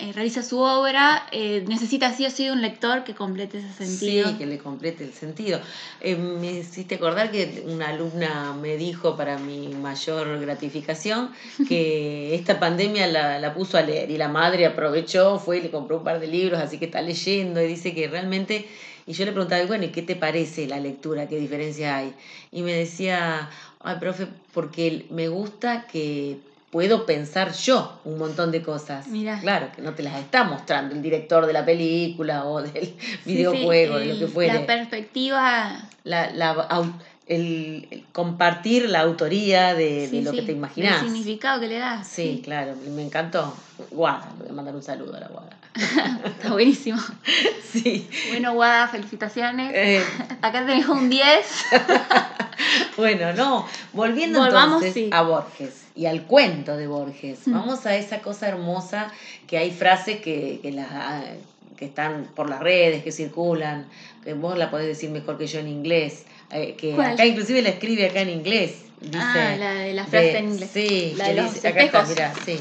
eh, 0.00 0.12
realiza 0.12 0.44
su 0.44 0.60
obra, 0.60 1.26
eh, 1.32 1.64
necesita 1.66 2.12
sí 2.12 2.24
o 2.24 2.30
sí 2.30 2.48
un 2.50 2.62
lector 2.62 3.02
que 3.02 3.16
complete 3.16 3.58
ese 3.58 3.84
sentido. 3.84 4.28
sí, 4.28 4.34
que 4.36 4.46
le 4.46 4.58
complete 4.58 5.02
el 5.02 5.12
sentido. 5.12 5.58
Eh, 6.00 6.14
me 6.14 6.52
hiciste 6.52 6.94
acordar 6.94 7.32
que 7.32 7.64
una 7.66 7.88
alumna 7.88 8.52
me 8.52 8.76
dijo 8.76 9.16
para 9.16 9.38
mi 9.38 9.68
mayor 9.68 10.38
gratificación 10.38 11.30
que 11.66 12.32
esta 12.36 12.60
pandemia 12.60 13.08
la, 13.08 13.40
la 13.40 13.52
puso 13.54 13.76
a 13.76 13.82
leer 13.82 14.08
y 14.12 14.18
la 14.18 14.28
madre 14.28 14.66
aprovechó, 14.66 15.40
fue 15.40 15.58
y 15.58 15.62
le 15.62 15.70
compró 15.72 15.96
un 15.96 16.04
par 16.04 16.20
de 16.20 16.28
libros, 16.28 16.60
así 16.60 16.78
que 16.78 16.84
está 16.84 17.02
leyendo 17.02 17.60
y 17.60 17.66
dice 17.66 17.92
que 17.92 18.06
realmente... 18.06 18.68
Y 19.04 19.14
yo 19.14 19.24
le 19.24 19.32
preguntaba, 19.32 19.64
bueno, 19.64 19.86
¿y 19.86 19.88
qué 19.88 20.02
te 20.02 20.16
parece 20.16 20.66
la 20.66 20.78
lectura? 20.78 21.26
¿Qué 21.26 21.38
diferencia 21.38 21.96
hay? 21.96 22.14
Y 22.52 22.60
me 22.60 22.74
decía, 22.74 23.48
ay, 23.80 23.96
profe, 23.98 24.28
porque 24.52 25.06
me 25.10 25.28
gusta 25.28 25.86
que 25.86 26.36
puedo 26.70 27.06
pensar 27.06 27.52
yo 27.54 27.98
un 28.04 28.18
montón 28.18 28.50
de 28.52 28.62
cosas. 28.62 29.06
Mirá. 29.08 29.38
Claro, 29.40 29.68
que 29.74 29.80
no 29.82 29.94
te 29.94 30.02
las 30.02 30.18
está 30.18 30.44
mostrando 30.44 30.94
el 30.94 31.00
director 31.02 31.46
de 31.46 31.52
la 31.52 31.64
película 31.64 32.44
o 32.44 32.60
del 32.62 32.72
Sí, 32.72 32.96
sí, 33.00 33.20
videojuego, 33.36 33.98
de 33.98 34.06
lo 34.06 34.12
el- 34.12 34.18
que 34.18 34.26
fuere. 34.26 34.54
La 34.60 34.66
perspectiva 34.66 35.88
La, 36.04 36.30
la 36.30 36.92
el, 37.26 37.86
el 37.90 38.04
compartir 38.12 38.88
la 38.88 39.00
autoría 39.00 39.74
de, 39.74 40.08
lo 40.22 40.32
que 40.32 40.42
te 40.42 40.52
imaginas. 40.52 41.00
significado 41.00 41.60
que 41.60 41.68
le 41.68 41.78
das. 41.78 42.06
Sí, 42.08 42.40
claro, 42.44 42.74
me 42.94 43.02
encantó. 43.02 43.54
Guada, 43.90 44.28
le 44.36 44.42
voy 44.44 44.48
a 44.50 44.52
mandar 44.54 44.74
un 44.74 44.82
saludo 44.82 45.16
a 45.16 45.20
la 45.20 45.28
Guada. 45.28 45.50
Está 46.24 46.52
buenísimo. 46.52 46.98
Sí. 47.70 48.08
Bueno, 48.30 48.54
Guada, 48.54 48.88
felicitaciones. 48.88 49.70
Eh, 49.74 50.02
Acá 50.40 50.64
tenés 50.64 50.88
un 50.88 51.10
10. 51.10 51.46
bueno, 52.96 53.32
no, 53.34 53.66
volviendo 53.92 54.40
Volvamos, 54.40 54.82
entonces 54.82 55.12
a 55.12 55.20
Borges 55.22 55.84
y 55.98 56.06
al 56.06 56.22
cuento 56.26 56.76
de 56.76 56.86
Borges. 56.86 57.46
Mm. 57.48 57.52
Vamos 57.52 57.84
a 57.84 57.96
esa 57.96 58.20
cosa 58.20 58.46
hermosa 58.48 59.12
que 59.48 59.58
hay 59.58 59.72
frases 59.72 60.20
que, 60.20 60.60
que, 60.62 60.70
las- 60.70 60.86
que 61.76 61.86
están 61.86 62.28
por 62.36 62.48
las 62.48 62.60
redes, 62.60 63.02
que 63.02 63.10
circulan, 63.10 63.86
que 64.24 64.32
vos 64.34 64.56
la 64.56 64.70
podés 64.70 64.86
decir 64.86 65.10
mejor 65.10 65.36
que 65.38 65.48
yo 65.48 65.58
en 65.58 65.66
inglés, 65.68 66.24
eh, 66.52 66.74
que 66.78 66.92
¿Cuál? 66.94 67.14
acá 67.14 67.26
inclusive 67.26 67.62
la 67.62 67.70
escribe 67.70 68.06
acá 68.06 68.20
en 68.20 68.30
inglés. 68.30 68.84
Dice, 69.00 69.18
ah, 69.20 69.56
la 69.58 69.74
de 69.74 69.92
la 69.92 70.04
frase 70.06 70.26
de- 70.26 70.38
en 70.38 70.48
inglés. 70.50 70.70
Sí, 70.72 71.14
La 71.16 71.24
que 71.26 71.34
de 71.34 71.42
los 71.42 71.54
dice- 71.54 71.68
acá 71.68 71.82
está, 71.82 72.04
mirá, 72.04 72.32
sí. 72.44 72.58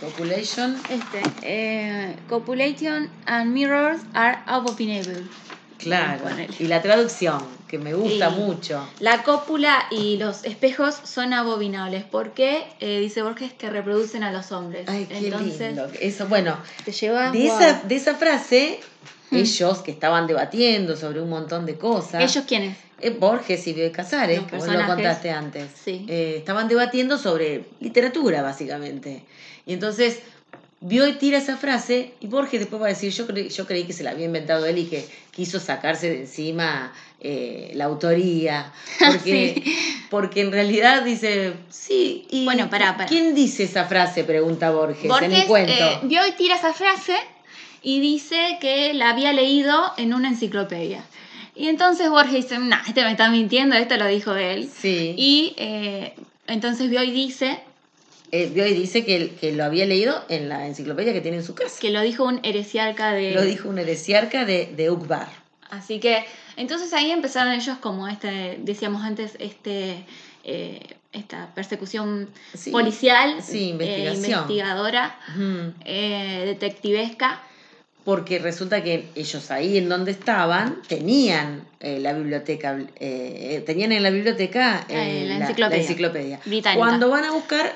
Population, 0.00 0.76
Este, 0.90 1.22
eh, 1.42 2.14
copulation 2.28 3.10
and 3.26 3.52
mirrors 3.52 4.00
are 4.14 4.38
abominable. 4.46 5.24
Claro. 5.78 6.24
Ponele. 6.24 6.54
Y 6.58 6.64
la 6.66 6.82
traducción, 6.82 7.42
que 7.66 7.78
me 7.78 7.94
gusta 7.94 8.30
Y- 8.30 8.34
mucho. 8.40 8.86
La 9.00 9.22
cópula 9.22 9.84
y 9.90 10.16
los 10.18 10.44
espejos 10.44 10.94
son 11.04 11.32
abominables 11.32 12.04
porque, 12.04 12.64
eh, 12.80 12.98
dice 13.00 13.22
Borges, 13.22 13.52
que 13.52 13.70
reproducen 13.70 14.22
a 14.22 14.32
los 14.32 14.52
hombres. 14.52 14.88
Ay, 14.88 15.06
qué 15.08 15.18
Entonces, 15.18 15.74
lindo. 15.76 15.88
Eso, 16.00 16.26
bueno, 16.28 16.56
te 16.84 16.92
lleva... 16.92 17.30
De 17.30 17.38
wow. 17.46 17.58
esa, 17.58 17.82
de 17.82 17.94
esa 17.96 18.14
frase, 18.14 18.80
Hmm. 19.30 19.36
ellos 19.36 19.78
que 19.80 19.90
estaban 19.90 20.26
debatiendo 20.26 20.96
sobre 20.96 21.20
un 21.20 21.28
montón 21.28 21.66
de 21.66 21.76
cosas, 21.76 22.22
¿Ellos 22.22 22.44
quiénes? 22.48 22.78
eh, 23.00 23.10
Borges 23.10 23.66
y 23.66 23.74
Bioy 23.74 23.92
Casares, 23.92 24.40
que 24.40 24.56
vos 24.56 24.66
lo 24.66 24.86
contaste 24.86 25.30
antes, 25.30 25.68
Sí. 25.84 26.06
eh, 26.08 26.36
estaban 26.38 26.66
debatiendo 26.66 27.18
sobre 27.18 27.66
literatura, 27.80 28.40
básicamente. 28.40 29.24
Y 29.66 29.74
entonces, 29.74 30.20
Bioy 30.80 31.18
tira 31.18 31.36
esa 31.38 31.56
frase 31.58 32.14
y 32.20 32.26
Borges 32.28 32.60
después 32.60 32.80
va 32.80 32.86
a 32.86 32.90
decir, 32.90 33.12
yo, 33.12 33.26
cre- 33.28 33.50
yo 33.50 33.66
creí 33.66 33.84
que 33.84 33.92
se 33.92 34.02
la 34.02 34.12
había 34.12 34.24
inventado 34.24 34.64
él 34.64 34.78
y 34.78 34.84
que 34.86 35.04
quiso 35.38 35.60
sacarse 35.60 36.10
de 36.10 36.20
encima 36.22 36.92
eh, 37.20 37.70
la 37.74 37.84
autoría, 37.84 38.72
porque, 38.98 39.62
porque 40.10 40.40
en 40.40 40.50
realidad 40.50 41.04
dice, 41.04 41.54
sí, 41.70 42.26
y 42.28 42.44
Bueno, 42.44 42.68
pará, 42.68 42.96
pará. 42.96 43.08
¿quién 43.08 43.36
dice 43.36 43.62
esa 43.62 43.84
frase? 43.84 44.24
Pregunta 44.24 44.72
Borges, 44.72 45.04
en 45.04 45.08
Borges 45.10 45.32
el 45.42 45.46
cuento. 45.46 45.72
eh, 45.72 45.98
vio 46.02 46.26
y 46.26 46.32
tira 46.32 46.56
esa 46.56 46.72
frase 46.74 47.14
y 47.82 48.00
dice 48.00 48.58
que 48.60 48.92
la 48.94 49.10
había 49.10 49.32
leído 49.32 49.92
en 49.96 50.12
una 50.12 50.26
enciclopedia. 50.28 51.04
Y 51.54 51.68
entonces 51.68 52.10
Borges 52.10 52.34
dice, 52.34 52.58
nah, 52.58 52.82
este 52.88 53.04
me 53.04 53.12
está 53.12 53.30
mintiendo, 53.30 53.76
esto 53.76 53.96
lo 53.96 54.06
dijo 54.08 54.34
él. 54.34 54.68
sí. 54.76 55.14
Y 55.16 55.54
eh, 55.56 56.14
entonces 56.48 56.90
vio 56.90 57.00
y 57.04 57.12
dice 57.12 57.60
Eh, 58.30 58.50
dice 58.74 59.04
que, 59.04 59.30
que 59.40 59.52
lo 59.52 59.64
había 59.64 59.86
leído 59.86 60.22
en 60.28 60.48
la 60.48 60.66
enciclopedia 60.66 61.12
que 61.12 61.20
tiene 61.20 61.38
en 61.38 61.44
su 61.44 61.54
casa. 61.54 61.78
que 61.80 61.90
lo 61.90 62.02
dijo 62.02 62.24
un 62.24 62.40
heresiarca 62.42 63.12
de... 63.12 63.32
Lo 63.32 63.42
dijo 63.42 63.68
un 63.68 63.78
heresiarca 63.78 64.44
de, 64.44 64.72
de 64.76 64.90
Ukbar. 64.90 65.28
Así 65.70 65.98
que, 66.00 66.24
entonces 66.56 66.92
ahí 66.94 67.10
empezaron 67.10 67.52
ellos 67.52 67.78
como 67.78 68.08
este, 68.08 68.58
decíamos 68.62 69.02
antes, 69.02 69.36
este, 69.38 70.04
eh, 70.44 70.80
esta 71.12 71.54
persecución 71.54 72.28
Sí, 72.54 72.70
policial, 72.70 73.42
sí, 73.42 73.74
eh, 73.80 74.12
investigadora, 74.14 75.18
eh, 75.84 76.42
detectivesca. 76.46 77.42
porque 78.04 78.38
resulta 78.38 78.82
que 78.82 79.08
ellos 79.14 79.50
ahí 79.50 79.76
en 79.76 79.88
donde 79.90 80.10
estaban 80.12 80.80
tenían 80.88 81.66
eh, 81.80 81.98
la 82.00 82.12
biblioteca, 82.14 82.78
tenían 83.66 83.92
en 83.92 84.02
la 84.02 84.10
biblioteca 84.10 84.86
la 84.88 85.36
enciclopedia. 85.36 85.82
enciclopedia. 85.82 86.40
Británica. 86.46 86.78
Cuando 86.78 87.10
van 87.10 87.24
a 87.24 87.32
buscar, 87.32 87.74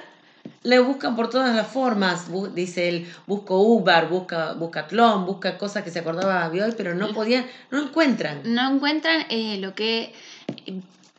le 0.65 0.79
buscan 0.79 1.17
por 1.17 1.29
todas 1.31 1.55
las 1.57 1.67
formas. 1.67 2.31
Bu- 2.31 2.53
dice 2.53 2.89
él, 2.89 3.13
busco 3.27 3.59
Uber, 3.61 4.07
busca, 4.07 4.53
busca 4.55 4.87
clon, 4.87 5.27
busca 5.27 5.59
cosas 5.59 5.83
que 5.83 5.91
se 5.91 5.99
acordaba 6.01 6.49
Bioy, 6.49 6.73
pero 6.77 6.95
no 6.95 7.13
podían, 7.13 7.47
no 7.71 7.83
encuentran. 7.83 8.43
No 8.45 8.73
encuentran 8.75 9.27
eh, 9.31 9.59
lo 9.59 9.75
que 9.75 10.13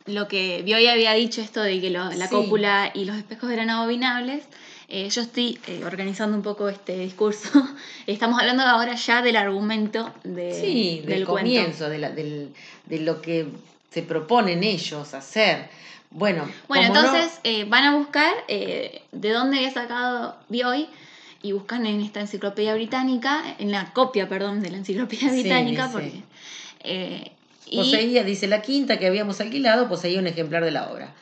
lo 0.06 0.28
que 0.28 0.62
Bioy 0.62 0.86
había 0.86 1.12
dicho 1.14 1.40
esto 1.40 1.62
de 1.62 1.80
que 1.80 1.90
lo- 1.90 2.12
la 2.12 2.26
Sí. 2.28 2.34
cópula 2.34 2.90
y 2.94 3.04
los 3.06 3.16
espejos 3.16 3.50
eran 3.50 3.70
abominables. 3.70 4.44
Eh, 4.88 5.08
yo 5.08 5.22
estoy 5.22 5.58
eh, 5.66 5.82
organizando 5.84 6.36
un 6.36 6.42
poco 6.42 6.68
este 6.68 6.98
discurso. 6.98 7.48
Estamos 8.06 8.38
hablando 8.38 8.62
ahora 8.64 8.94
ya 8.96 9.22
del 9.22 9.36
argumento 9.36 10.12
de, 10.22 10.52
Sí, 10.60 11.00
del, 11.00 11.08
del 11.20 11.24
comienzo, 11.24 11.88
de, 11.88 11.98
la- 11.98 12.10
del- 12.10 12.52
de 12.84 13.00
lo 13.00 13.22
que 13.22 13.46
se 13.90 14.02
proponen 14.02 14.62
ellos 14.62 15.14
hacer. 15.14 15.68
Bueno, 16.14 16.48
Bueno, 16.68 16.94
no- 16.94 17.00
entonces 17.00 17.40
eh, 17.44 17.64
van 17.68 17.84
a 17.84 17.96
buscar 17.96 18.32
eh, 18.48 19.02
de 19.12 19.30
dónde 19.30 19.58
había 19.58 19.72
sacado 19.72 20.36
Bioy 20.48 20.86
y 21.42 21.52
buscan 21.52 21.84
en 21.86 22.00
esta 22.00 22.20
enciclopedia 22.20 22.72
británica, 22.74 23.42
en 23.58 23.70
la 23.72 23.92
copia, 23.92 24.28
perdón, 24.28 24.62
de 24.62 24.70
la 24.70 24.78
enciclopedia 24.78 25.30
británica, 25.30 25.86
sí. 25.88 25.92
porque... 25.92 26.12
eh, 26.84 27.30
y, 27.66 27.78
Poseía, 27.78 28.22
dice 28.24 28.46
la 28.46 28.62
quinta 28.62 28.98
que 28.98 29.06
habíamos 29.06 29.40
alquilado, 29.40 29.88
poseía 29.88 30.20
un 30.20 30.26
ejemplar 30.26 30.64
de 30.64 30.70
la 30.70 30.90
obra. 30.90 31.12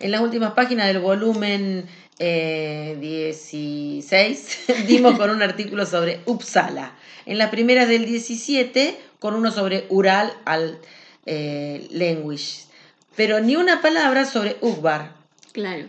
En 0.00 0.10
las 0.10 0.20
últimas 0.20 0.52
páginas 0.52 0.86
del 0.88 0.98
volumen 0.98 1.86
eh, 2.18 2.96
16 3.00 4.58
dimos 4.88 5.16
con 5.16 5.30
un 5.30 5.42
artículo 5.42 5.86
sobre 5.86 6.20
Uppsala. 6.26 6.92
En 7.26 7.38
las 7.38 7.50
primeras 7.50 7.88
del 7.88 8.04
17 8.06 8.98
con 9.20 9.34
uno 9.34 9.50
sobre 9.52 9.86
Ural 9.90 10.32
al 10.44 10.78
eh, 11.26 11.86
Language. 11.90 12.62
Pero 13.20 13.38
ni 13.40 13.54
una 13.54 13.82
palabra 13.82 14.24
sobre 14.24 14.56
Ugbar. 14.62 15.12
claro. 15.52 15.86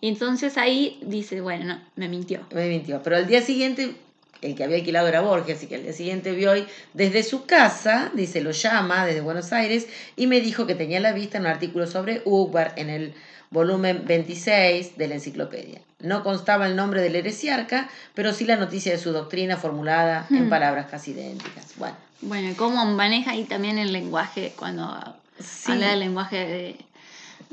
Y 0.00 0.08
entonces 0.08 0.58
ahí 0.58 0.98
dice, 1.02 1.40
bueno, 1.40 1.64
no, 1.64 1.80
me 1.94 2.08
mintió. 2.08 2.40
Me 2.52 2.68
mintió. 2.68 3.00
Pero 3.04 3.14
al 3.14 3.28
día 3.28 3.40
siguiente, 3.40 3.94
el 4.40 4.56
que 4.56 4.64
había 4.64 4.78
alquilado 4.78 5.06
era 5.06 5.20
Borges, 5.20 5.58
así 5.58 5.68
que 5.68 5.76
al 5.76 5.84
día 5.84 5.92
siguiente 5.92 6.32
vio 6.32 6.50
hoy 6.50 6.66
desde 6.92 7.22
su 7.22 7.46
casa, 7.46 8.10
dice, 8.14 8.40
lo 8.40 8.50
llama 8.50 9.06
desde 9.06 9.20
Buenos 9.20 9.52
Aires, 9.52 9.86
y 10.16 10.26
me 10.26 10.40
dijo 10.40 10.66
que 10.66 10.74
tenía 10.74 10.98
la 10.98 11.12
vista 11.12 11.38
un 11.38 11.46
artículo 11.46 11.86
sobre 11.86 12.20
Ugbar 12.24 12.72
en 12.74 12.90
el 12.90 13.14
volumen 13.50 14.02
26 14.04 14.98
de 14.98 15.06
la 15.06 15.14
enciclopedia. 15.14 15.80
No 16.00 16.24
constaba 16.24 16.66
el 16.66 16.74
nombre 16.74 17.00
del 17.00 17.14
heresiarca, 17.14 17.88
pero 18.12 18.32
sí 18.32 18.44
la 18.44 18.56
noticia 18.56 18.90
de 18.90 18.98
su 18.98 19.12
doctrina 19.12 19.56
formulada 19.56 20.26
en 20.30 20.50
palabras 20.50 20.86
casi 20.90 21.12
idénticas. 21.12 21.76
Bueno, 21.76 21.94
Bueno, 22.22 22.50
y 22.50 22.54
cómo 22.54 22.84
maneja 22.86 23.30
ahí 23.30 23.44
también 23.44 23.78
el 23.78 23.92
lenguaje, 23.92 24.52
cuando 24.56 25.21
Sí. 25.38 25.72
habla 25.72 25.90
del 25.90 26.00
lenguaje 26.00 26.36
de... 26.36 26.76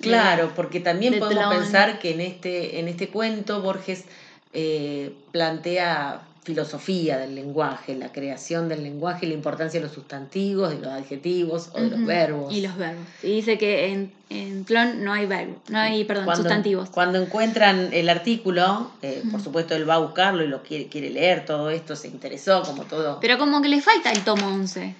Claro, 0.01 0.53
porque 0.55 0.79
también 0.79 1.13
de 1.13 1.19
podemos 1.19 1.53
pensar 1.53 1.99
que 1.99 2.11
en 2.11 2.21
este, 2.21 2.79
en 2.79 2.87
este 2.87 3.09
cuento 3.09 3.61
Borges 3.61 4.05
eh, 4.53 5.13
plantea 5.31 6.21
filosofía 6.49 7.19
del 7.19 7.35
lenguaje, 7.35 7.95
la 7.95 8.11
creación 8.11 8.69
del 8.69 8.81
lenguaje 8.81 9.25
y 9.25 9.29
la 9.29 9.35
importancia 9.35 9.79
de 9.79 9.85
los 9.85 9.93
sustantivos, 9.93 10.71
de 10.71 10.79
los 10.79 10.87
adjetivos 10.87 11.69
o 11.73 11.79
de 11.79 11.89
los 11.91 12.05
verbos. 12.05 12.51
Y 12.51 12.61
los 12.61 12.75
verbos. 12.75 13.05
Y 13.21 13.35
dice 13.35 13.59
que 13.59 13.91
en, 13.91 14.11
en 14.29 14.63
clon 14.63 15.03
no 15.03 15.13
hay 15.13 15.27
verbo, 15.27 15.61
no 15.69 15.77
hay, 15.77 16.05
perdón, 16.05 16.25
cuando, 16.25 16.43
sustantivos. 16.43 16.89
Cuando 16.89 17.21
encuentran 17.21 17.89
el 17.93 18.09
artículo, 18.09 18.89
eh, 19.03 19.21
por 19.29 19.41
supuesto 19.41 19.75
él 19.75 19.87
va 19.87 19.95
a 19.95 19.99
buscarlo 19.99 20.43
y 20.43 20.47
lo 20.47 20.63
quiere, 20.63 20.87
quiere 20.87 21.11
leer, 21.11 21.45
todo 21.45 21.69
esto 21.69 21.95
se 21.95 22.07
interesó, 22.07 22.63
como 22.63 22.83
todo. 22.85 23.19
Pero 23.19 23.37
como 23.37 23.61
que 23.61 23.67
le 23.67 23.81
falta 23.81 24.11
el 24.11 24.23
tomo 24.23 24.47
11. 24.47 24.95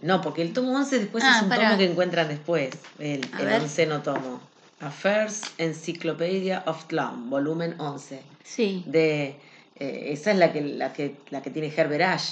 No, 0.00 0.20
porque 0.20 0.42
el 0.42 0.52
tomo 0.52 0.76
11 0.76 0.98
después 0.98 1.24
Ah, 1.24 1.38
es 1.38 1.42
un 1.42 1.48
tomo 1.50 1.76
que 1.76 1.84
encuentran 1.84 2.28
después, 2.28 2.70
el, 2.98 3.28
el 3.38 3.62
onceno 3.62 4.02
tomo. 4.02 4.40
Affairs 4.80 5.42
Encyclopedia 5.58 6.62
of 6.66 6.84
Clown, 6.84 7.30
volumen 7.30 7.74
11. 7.78 8.22
Sí, 8.44 8.84
de 8.86 9.36
eh, 9.76 10.08
esa 10.12 10.30
es 10.30 10.38
la 10.38 10.52
que 10.52 10.60
la 10.62 10.92
que 10.92 11.16
la 11.30 11.42
que 11.42 11.50
tiene 11.50 11.72
Herbert 11.76 12.02
Ash 12.02 12.30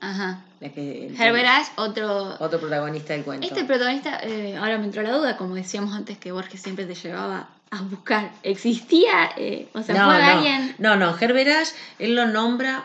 ajá. 0.00 0.44
la 0.60 0.68
que 0.70 1.12
Herbert 1.18 1.46
Ash, 1.46 1.66
otro... 1.76 2.36
otro 2.38 2.60
protagonista 2.60 3.14
del 3.14 3.24
cuento 3.24 3.46
Este 3.46 3.64
protagonista, 3.64 4.20
eh, 4.22 4.56
ahora 4.56 4.78
me 4.78 4.84
entró 4.84 5.02
la 5.02 5.12
duda, 5.12 5.36
como 5.36 5.54
decíamos 5.54 5.92
antes 5.94 6.18
que 6.18 6.32
Borges 6.32 6.60
siempre 6.62 6.86
te 6.86 6.94
llevaba 6.94 7.48
a 7.70 7.82
buscar. 7.82 8.30
¿Existía? 8.44 9.30
Eh, 9.36 9.68
o 9.74 9.82
sea, 9.82 9.94
no, 9.96 10.04
¿fue 10.06 10.22
no, 10.22 10.28
alguien? 10.28 10.74
no 10.78 10.96
no 10.96 11.16
Herbert 11.18 11.50
Ash 11.50 11.68
él 11.98 12.14
lo 12.14 12.26
nombra 12.26 12.84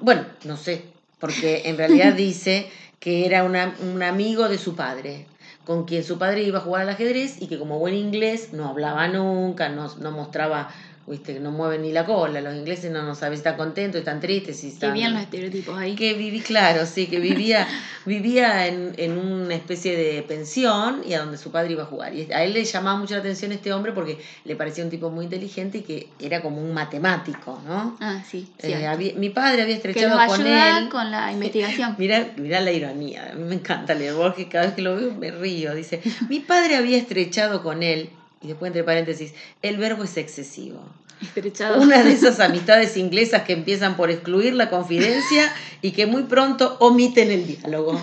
bueno 0.00 0.24
no 0.44 0.56
sé 0.56 0.84
porque 1.18 1.62
en 1.66 1.76
realidad 1.76 2.12
dice 2.16 2.70
que 3.00 3.26
era 3.26 3.44
un 3.44 4.02
amigo 4.02 4.48
de 4.48 4.58
su 4.58 4.74
padre 4.74 5.26
con 5.66 5.84
quien 5.84 6.04
su 6.04 6.16
padre 6.16 6.44
iba 6.44 6.58
a 6.58 6.62
jugar 6.62 6.82
al 6.82 6.90
ajedrez 6.90 7.42
y 7.42 7.48
que 7.48 7.58
como 7.58 7.80
buen 7.80 7.94
inglés 7.94 8.52
no 8.52 8.68
hablaba 8.68 9.08
nunca 9.08 9.68
no, 9.68 9.92
no 9.96 10.12
mostraba 10.12 10.70
viste 11.08 11.34
que 11.34 11.40
no 11.40 11.52
mueven 11.52 11.82
ni 11.82 11.92
la 11.92 12.04
cola 12.04 12.40
los 12.40 12.54
ingleses 12.54 12.90
no, 12.90 13.02
no 13.02 13.14
saben 13.14 13.36
si 13.36 13.40
están 13.40 13.56
contentos 13.56 14.00
están 14.00 14.18
tristes 14.20 14.56
si 14.58 14.66
Que 14.68 14.72
están 14.74 14.92
bien 14.94 15.12
los 15.12 15.22
estereotipos 15.22 15.78
ahí. 15.78 15.94
que 15.94 16.14
viví, 16.14 16.40
claro, 16.40 16.84
sí, 16.84 17.06
que 17.06 17.20
vivía, 17.20 17.66
vivía 18.06 18.66
en, 18.66 18.92
en 18.96 19.16
una 19.16 19.54
especie 19.54 19.96
de 19.96 20.22
pensión 20.22 21.02
y 21.06 21.14
a 21.14 21.20
donde 21.20 21.36
su 21.38 21.50
padre 21.50 21.72
iba 21.72 21.84
a 21.84 21.86
jugar. 21.86 22.14
Y 22.14 22.30
a 22.32 22.42
él 22.44 22.52
le 22.54 22.64
llamaba 22.64 22.98
mucho 22.98 23.14
la 23.14 23.20
atención 23.20 23.52
este 23.52 23.72
hombre 23.72 23.92
porque 23.92 24.18
le 24.44 24.56
parecía 24.56 24.82
un 24.84 24.90
tipo 24.90 25.10
muy 25.10 25.24
inteligente 25.24 25.78
y 25.78 25.82
que 25.82 26.08
era 26.18 26.42
como 26.42 26.60
un 26.60 26.72
matemático, 26.74 27.60
¿no? 27.66 27.96
Ah, 28.00 28.22
sí. 28.28 28.48
Eh, 28.58 28.86
había- 28.86 29.14
mi 29.14 29.30
padre 29.30 29.62
había 29.62 29.74
que 29.80 29.88
estrechado 29.90 30.16
nos 30.18 30.26
con 30.36 30.46
él. 30.46 30.88
con 30.88 31.10
la 31.10 31.30
investigación. 31.32 31.94
Mirá, 31.98 32.32
mirá 32.36 32.60
la 32.60 32.72
ironía, 32.72 33.30
a 33.32 33.34
mí 33.36 33.44
me 33.44 33.54
encanta 33.54 33.94
leer 33.94 34.14
Borges, 34.14 34.46
cada 34.50 34.66
vez 34.66 34.74
que 34.74 34.82
lo 34.82 34.96
veo 34.96 35.12
me 35.14 35.30
río. 35.30 35.74
Dice, 35.74 36.00
mi 36.28 36.40
padre 36.40 36.76
había 36.76 36.96
estrechado 36.98 37.62
con 37.62 37.82
él, 37.82 38.10
y 38.46 38.50
después 38.50 38.68
entre 38.70 38.84
paréntesis, 38.84 39.34
el 39.62 39.76
verbo 39.76 40.04
es 40.04 40.16
excesivo. 40.16 40.80
Estrechado. 41.20 41.80
Una 41.80 42.02
de 42.02 42.12
esas 42.12 42.40
amistades 42.40 42.96
inglesas 42.96 43.42
que 43.42 43.52
empiezan 43.54 43.96
por 43.96 44.10
excluir 44.10 44.54
la 44.54 44.70
confidencia 44.70 45.52
y 45.82 45.90
que 45.92 46.06
muy 46.06 46.22
pronto 46.24 46.76
omiten 46.80 47.30
el 47.30 47.46
diálogo. 47.46 48.00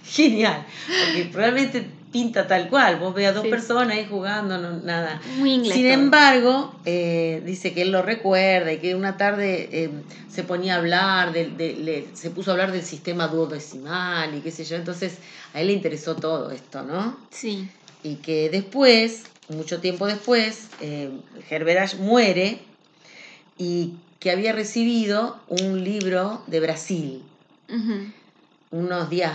Genial, 0.05 0.65
porque 0.87 1.31
realmente 1.33 1.87
pinta 2.13 2.47
tal 2.47 2.69
cual. 2.69 2.99
Vos 2.99 3.15
ve 3.15 3.27
a 3.27 3.33
dos 3.33 3.45
Sí. 3.45 3.51
personas 3.51 3.97
ahí 3.97 4.07
jugando, 4.09 4.59
no, 4.59 4.79
nada. 4.81 5.21
Muy 5.39 5.53
inglés. 5.55 5.75
Sin 5.75 5.87
embargo, 5.87 6.75
eh, 6.85 7.43
dice 7.47 7.73
que 7.73 7.83
él 7.83 7.93
lo 7.93 8.03
recuerda 8.03 8.73
y 8.73 8.79
que 8.79 8.95
una 8.97 9.17
tarde 9.17 9.69
eh, 9.73 9.91
se 10.29 10.43
ponía 10.43 10.75
a 10.75 10.79
hablar, 10.79 11.33
del- 11.33 11.57
de, 11.57 11.75
le- 11.75 12.07
se 12.15 12.31
puso 12.31 12.51
a 12.51 12.55
hablar 12.55 12.73
del 12.73 12.83
sistema 12.83 13.29
duodecimal 13.29 14.35
y 14.35 14.41
qué 14.41 14.51
sé 14.51 14.65
yo. 14.65 14.75
Entonces 14.77 15.19
a 15.55 15.61
él 15.61 15.69
le 15.69 15.73
interesó 15.75 16.17
todo 16.17 16.51
esto, 16.51 16.83
¿no? 16.83 17.17
Sí. 17.31 17.69
Y 18.03 18.17
que 18.17 18.51
después, 18.51 19.25
mucho 19.49 19.81
tiempo 19.81 20.07
después, 20.07 20.69
eh, 20.81 21.11
muere 21.99 22.59
y 23.59 23.95
que 24.19 24.31
había 24.31 24.53
recibido 24.53 25.41
un 25.49 25.83
libro 25.85 26.43
de 26.47 26.61
Brasil 26.61 27.23
unos 28.73 29.11
días, 29.11 29.33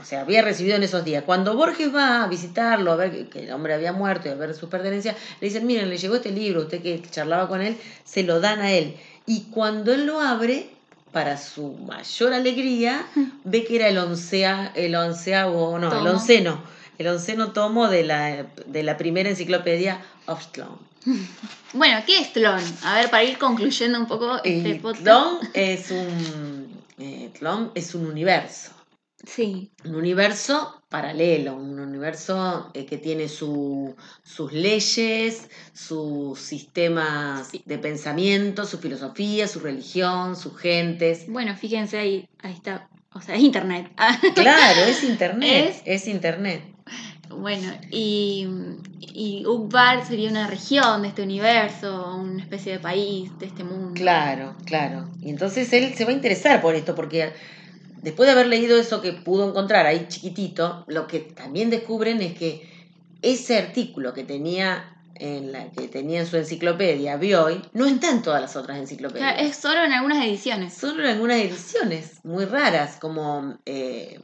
o 0.00 0.04
sea, 0.04 0.22
había 0.22 0.40
recibido 0.42 0.76
en 0.76 0.82
esos 0.82 1.04
días. 1.04 1.24
Cuando 1.24 1.54
Borges 1.56 1.94
va 1.94 2.22
a 2.24 2.26
visitarlo, 2.26 2.92
a 2.92 2.96
ver 2.96 3.28
que- 3.28 3.44
el 3.44 3.52
hombre 3.52 3.74
había 3.74 3.92
muerto 3.92 4.28
y 4.28 4.30
a 4.30 4.34
ver 4.34 4.54
sus 4.54 4.68
pertenencias, 4.70 5.16
le 5.40 5.48
dicen, 5.48 5.66
miren, 5.66 5.90
le 5.90 5.98
llegó 5.98 6.16
este 6.16 6.30
libro, 6.30 6.62
usted 6.62 6.80
que 6.82 7.02
charlaba 7.10 7.48
con 7.48 7.60
él, 7.60 7.76
se 8.04 8.22
lo 8.22 8.40
dan 8.40 8.60
a 8.60 8.72
él. 8.72 8.96
Y 9.26 9.42
cuando 9.50 9.92
él 9.92 10.06
lo 10.06 10.20
abre, 10.20 10.70
para 11.12 11.36
su 11.38 11.72
mayor 11.72 12.32
alegría, 12.32 13.06
ve 13.44 13.64
que 13.64 13.76
era 13.76 13.88
el, 13.88 13.98
oncea, 13.98 14.72
el 14.74 14.94
onceavo, 14.94 15.78
no, 15.78 15.88
el 16.00 16.06
onceno, 16.06 16.60
el 16.98 17.08
onceno 17.08 17.52
tomo 17.52 17.88
de 17.88 18.04
la, 18.04 18.46
de 18.66 18.82
la 18.82 18.96
primera 18.96 19.28
enciclopedia 19.30 20.00
Offstrom. 20.26 20.76
Bueno, 21.72 21.98
¿qué 22.06 22.20
es 22.20 22.32
Tlon? 22.32 22.62
A 22.84 22.94
ver, 22.96 23.10
para 23.10 23.22
ir 23.24 23.36
concluyendo 23.38 23.98
un 23.98 24.06
poco 24.06 24.36
este 24.42 24.68
Y 24.70 24.74
podcast. 24.78 25.04
Tlon 25.04 25.38
es 25.52 25.90
un, 25.90 26.82
eh, 26.98 27.30
Tlon 27.38 27.70
es 27.74 27.94
un 27.94 28.06
universo. 28.06 28.70
Sí. 29.26 29.70
un 29.84 29.96
universo 29.96 30.82
paralelo, 30.88 31.54
un 31.56 31.80
universo 31.80 32.70
eh, 32.74 32.86
que 32.86 32.96
tiene 32.96 33.28
su- 33.28 33.96
sus 34.22 34.52
leyes, 34.52 35.48
sus 35.72 36.38
sistemas 36.38 37.48
Sí. 37.48 37.62
de 37.66 37.78
pensamiento, 37.78 38.64
su 38.64 38.78
filosofía, 38.78 39.48
su 39.48 39.58
religión, 39.60 40.36
sus 40.36 40.56
gentes. 40.56 41.24
Bueno, 41.28 41.56
fíjense 41.56 41.98
ahí, 41.98 42.28
ahí 42.42 42.52
está. 42.52 42.88
O 43.14 43.20
sea, 43.20 43.34
es 43.34 43.42
internet. 43.42 43.90
Claro, 44.34 44.80
es 44.82 45.02
internet, 45.02 45.74
Es- 45.84 46.02
es, 46.02 46.08
internet. 46.08 46.62
Bueno, 47.30 47.72
y, 47.90 48.46
y 49.00 49.44
Ukbar 49.46 50.06
sería 50.06 50.30
una 50.30 50.46
región 50.46 51.02
de 51.02 51.08
este 51.08 51.22
universo, 51.22 52.16
una 52.16 52.42
especie 52.42 52.72
de 52.72 52.78
país 52.78 53.30
de 53.38 53.46
este 53.46 53.64
mundo. 53.64 53.92
Claro, 53.94 54.54
claro. 54.64 55.08
Y 55.20 55.30
entonces 55.30 55.72
él 55.72 55.94
se 55.94 56.04
va 56.04 56.10
a 56.10 56.14
interesar 56.14 56.60
por 56.60 56.74
esto, 56.74 56.94
porque 56.94 57.32
después 58.02 58.26
de 58.26 58.32
haber 58.32 58.46
leído 58.46 58.78
eso 58.78 59.00
que 59.00 59.12
pudo 59.12 59.48
encontrar 59.48 59.86
ahí 59.86 60.06
chiquitito, 60.08 60.84
lo 60.88 61.06
que 61.06 61.20
también 61.20 61.70
descubren 61.70 62.22
es 62.22 62.34
que 62.38 62.68
ese 63.22 63.58
artículo 63.58 64.12
que 64.14 64.24
tenía 64.24 64.92
en 65.18 65.52
la 65.52 65.70
que 65.70 65.88
tenía 65.88 66.20
en 66.20 66.26
su 66.26 66.36
enciclopedia 66.36 67.16
Bioy 67.16 67.62
no 67.72 67.86
está 67.86 68.10
en 68.10 68.22
todas 68.22 68.40
las 68.40 68.56
otras 68.56 68.78
enciclopedias. 68.78 69.36
es 69.40 69.56
solo 69.56 69.82
en 69.82 69.92
algunas 69.92 70.24
ediciones. 70.24 70.74
Solo 70.74 71.02
en 71.04 71.10
algunas 71.10 71.38
ediciones 71.38 72.24
muy 72.24 72.44
raras, 72.44 72.98
como, 73.00 73.58
eh, 73.64 74.20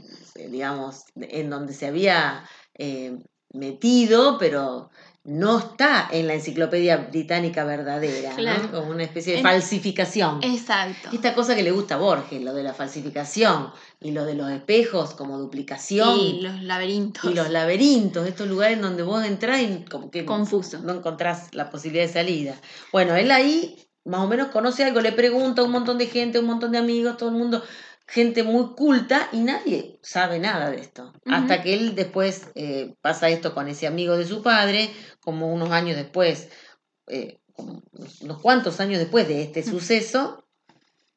digamos, 0.50 1.04
en 1.16 1.50
donde 1.50 1.72
se 1.72 1.86
había 1.86 2.44
eh, 2.74 3.18
metido, 3.52 4.38
pero 4.38 4.90
no 5.24 5.58
está 5.58 6.08
en 6.10 6.26
la 6.26 6.34
enciclopedia 6.34 6.96
británica 6.96 7.64
verdadera, 7.64 8.34
como 8.72 8.90
una 8.90 9.04
especie 9.04 9.36
de 9.36 9.42
falsificación. 9.42 10.40
Exacto. 10.42 11.10
Esta 11.12 11.34
cosa 11.34 11.54
que 11.54 11.62
le 11.62 11.70
gusta 11.70 11.94
a 11.94 11.98
Borges, 11.98 12.42
lo 12.42 12.52
de 12.54 12.64
la 12.64 12.74
falsificación 12.74 13.70
y 14.00 14.10
lo 14.10 14.24
de 14.24 14.34
los 14.34 14.50
espejos 14.50 15.14
como 15.14 15.38
duplicación 15.38 16.18
Y 16.18 16.40
los 16.40 16.60
laberintos. 16.62 17.30
y 17.30 17.34
los 17.34 17.50
laberintos, 17.50 18.26
estos 18.26 18.48
lugares 18.48 18.80
donde 18.80 19.04
vos 19.04 19.24
entrás 19.24 19.60
y 19.62 19.84
como 19.88 20.10
que 20.10 20.24
Confuso. 20.24 20.80
no 20.80 20.92
encontrás 20.94 21.54
la 21.54 21.70
posibilidad 21.70 22.06
de 22.06 22.12
salida. 22.12 22.56
Bueno, 22.90 23.14
él 23.14 23.30
ahí 23.30 23.76
más 24.04 24.22
o 24.22 24.26
menos 24.26 24.48
conoce 24.48 24.82
algo, 24.82 25.00
le 25.00 25.12
pregunta 25.12 25.62
a 25.62 25.64
un 25.64 25.70
montón 25.70 25.98
de 25.98 26.06
gente, 26.06 26.40
un 26.40 26.46
montón 26.46 26.72
de 26.72 26.78
amigos, 26.78 27.16
todo 27.16 27.28
el 27.28 27.36
mundo, 27.36 27.62
gente 28.12 28.42
muy 28.42 28.74
culta 28.74 29.30
y 29.32 29.38
nadie 29.38 29.98
sabe 30.02 30.38
nada 30.38 30.70
de 30.70 30.82
esto. 30.82 31.14
Hasta 31.24 31.62
que 31.62 31.72
él 31.72 31.94
después 31.94 32.50
eh, 32.54 32.94
pasa 33.00 33.30
esto 33.30 33.54
con 33.54 33.68
ese 33.68 33.86
amigo 33.86 34.18
de 34.18 34.26
su 34.26 34.42
padre, 34.42 34.90
como 35.22 35.50
unos 35.50 35.70
años 35.70 35.96
después, 35.96 36.50
eh, 37.06 37.40
unos 37.56 38.38
cuantos 38.42 38.80
años 38.80 38.98
después 38.98 39.26
de 39.28 39.42
este 39.42 39.62
suceso, 39.62 40.46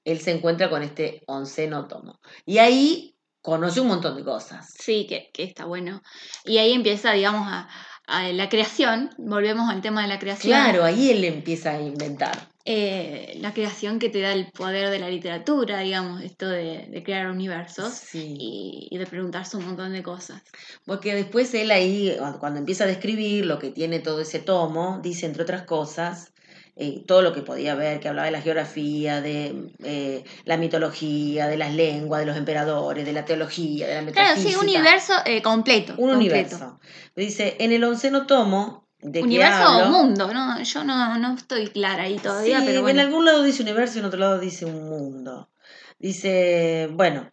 él 0.05 0.21
se 0.21 0.31
encuentra 0.31 0.69
con 0.69 0.84
este 0.84 1.21
onceno 1.27 1.86
tomo. 1.89 2.21
Y 2.45 2.60
ahí 2.60 3.17
conoce 3.41 3.81
un 3.81 3.88
montón 3.88 4.15
de 4.15 4.23
cosas. 4.23 4.73
Sí, 4.79 5.05
que, 5.05 5.31
que 5.34 5.43
está 5.43 5.65
bueno. 5.65 6.01
Y 6.45 6.60
ahí 6.60 6.71
empieza, 6.71 7.12
digamos, 7.12 7.45
a, 7.45 7.67
a 8.08 8.29
la 8.29 8.47
creación. 8.47 9.10
Volvemos 9.17 9.69
al 9.69 9.81
tema 9.81 10.01
de 10.01 10.08
la 10.08 10.19
creación. 10.19 10.58
Claro, 10.58 10.86
ahí 10.86 11.12
él 11.12 11.25
empieza 11.25 11.71
a 11.71 11.81
inventar. 11.81 12.55
Eh, 12.67 13.38
la 13.41 13.54
creación 13.54 13.99
que 13.99 14.10
te 14.10 14.21
da 14.21 14.32
el 14.34 14.51
poder 14.51 14.89
de 14.89 14.97
la 14.97 15.08
literatura, 15.10 15.80
digamos, 15.82 16.23
esto 16.23 16.49
de, 16.49 16.88
de 16.89 17.04
crear 17.04 17.28
universos 17.30 17.93
Sí. 17.93 18.36
y, 18.39 18.88
y 18.89 18.97
de 18.97 19.06
preguntarse 19.06 19.56
un 19.58 19.65
montón 19.67 19.93
de 19.93 20.01
cosas. 20.01 20.41
Porque 20.84 21.13
después 21.13 21.54
él 21.54 21.69
ahí, 21.69 22.17
cuando 22.39 22.58
empieza 22.60 22.86
a 22.86 22.88
describir 22.88 23.45
lo 23.45 23.60
que 23.60 23.69
tiene 23.69 23.99
todo 23.99 24.19
ese 24.21 24.39
tomo, 24.39 24.99
dice, 25.04 25.28
entre 25.28 25.43
otras 25.43 25.62
cosas, 25.63 26.34
eh, 26.75 27.04
todo 27.06 27.21
lo 27.21 27.34
que 27.34 27.41
podía 27.43 27.75
ver, 27.75 27.99
que 27.99 28.10
hablaba 28.10 28.25
de 28.25 28.32
la 28.32 28.41
geografía, 28.41 29.21
de 29.21 29.69
eh, 29.84 30.23
la 30.45 30.58
mitología, 30.58 31.47
de 31.47 31.58
las 31.58 31.73
lenguas, 31.73 32.19
de 32.21 32.25
los 32.25 32.36
emperadores, 32.36 33.06
de 33.06 33.13
la 33.13 33.25
teología, 33.25 33.88
de 33.88 33.93
la 33.93 34.12
Claro, 34.12 34.30
metafísica. 34.30 34.49
sí, 34.49 34.56
un 34.56 34.63
universo 34.75 35.13
eh, 35.25 35.41
completo. 35.43 35.93
Un 35.97 36.10
completo. 36.10 36.15
universo. 36.56 36.80
Dice, 37.15 37.56
en 37.60 37.71
el 37.71 37.84
onceno 37.84 38.25
tomo, 38.25 38.85
¿de 38.99 39.21
Universo 39.21 39.77
o 39.84 39.89
mundo, 39.89 40.34
¿no? 40.34 40.62
Yo 40.62 40.84
no, 40.84 41.17
no 41.17 41.36
estoy 41.36 41.67
clara 41.67 42.03
ahí 42.03 42.17
todavía, 42.17 42.60
Sí, 42.60 42.65
pero 42.67 42.81
bueno. 42.81 43.01
en 43.01 43.08
algún 43.08 43.25
lado 43.25 43.43
dice 43.43 43.62
universo 43.62 43.97
y 43.97 43.99
en 43.99 44.05
otro 44.05 44.19
lado 44.19 44.39
dice 44.39 44.65
un 44.65 44.89
mundo. 44.89 45.49
Dice, 45.99 46.89
bueno, 46.91 47.29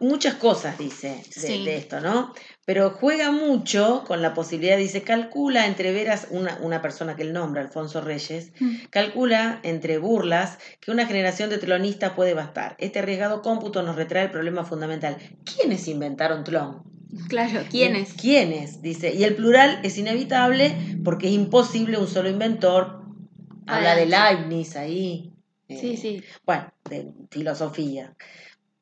muchas 0.00 0.34
cosas 0.34 0.78
dice 0.78 1.22
de, 1.26 1.32
Sí. 1.32 1.64
de 1.64 1.76
esto, 1.76 2.00
¿no? 2.00 2.32
Pero 2.64 2.90
juega 2.90 3.30
mucho 3.32 4.04
con 4.06 4.22
la 4.22 4.34
posibilidad, 4.34 4.76
dice, 4.76 5.02
calcula 5.02 5.66
entre 5.66 5.92
veras, 5.92 6.28
una, 6.30 6.58
una 6.62 6.80
persona 6.82 7.16
que 7.16 7.22
él 7.22 7.32
nombra, 7.32 7.62
Alfonso 7.62 8.00
Reyes, 8.00 8.52
Mm. 8.60 8.74
calcula 8.90 9.60
entre 9.62 9.98
burlas 9.98 10.58
que 10.80 10.90
una 10.90 11.06
generación 11.06 11.50
de 11.50 11.58
tlonistas 11.58 12.12
puede 12.12 12.34
bastar. 12.34 12.76
Este 12.78 13.00
arriesgado 13.00 13.42
cómputo 13.42 13.82
nos 13.82 13.96
retrae 13.96 14.24
el 14.26 14.30
problema 14.30 14.64
fundamental. 14.64 15.16
¿Quiénes 15.44 15.88
inventaron 15.88 16.44
tlon? 16.44 16.82
Claro, 17.28 17.62
¿quiénes? 17.70 18.12
¿Quiénes? 18.14 18.82
Dice, 18.82 19.14
y 19.14 19.24
el 19.24 19.34
plural 19.34 19.80
es 19.82 19.96
inevitable 19.98 20.76
porque 21.04 21.28
es 21.28 21.32
imposible 21.32 21.98
un 21.98 22.06
solo 22.06 22.28
inventor. 22.28 23.02
Habla 23.66 23.94
de. 23.94 24.06
Leibniz 24.06 24.76
ahí. 24.76 25.32
eh, 25.68 25.78
Sí, 25.80 25.96
sí. 25.96 26.22
Bueno, 26.44 26.72
de 26.88 27.12
filosofía. 27.30 28.14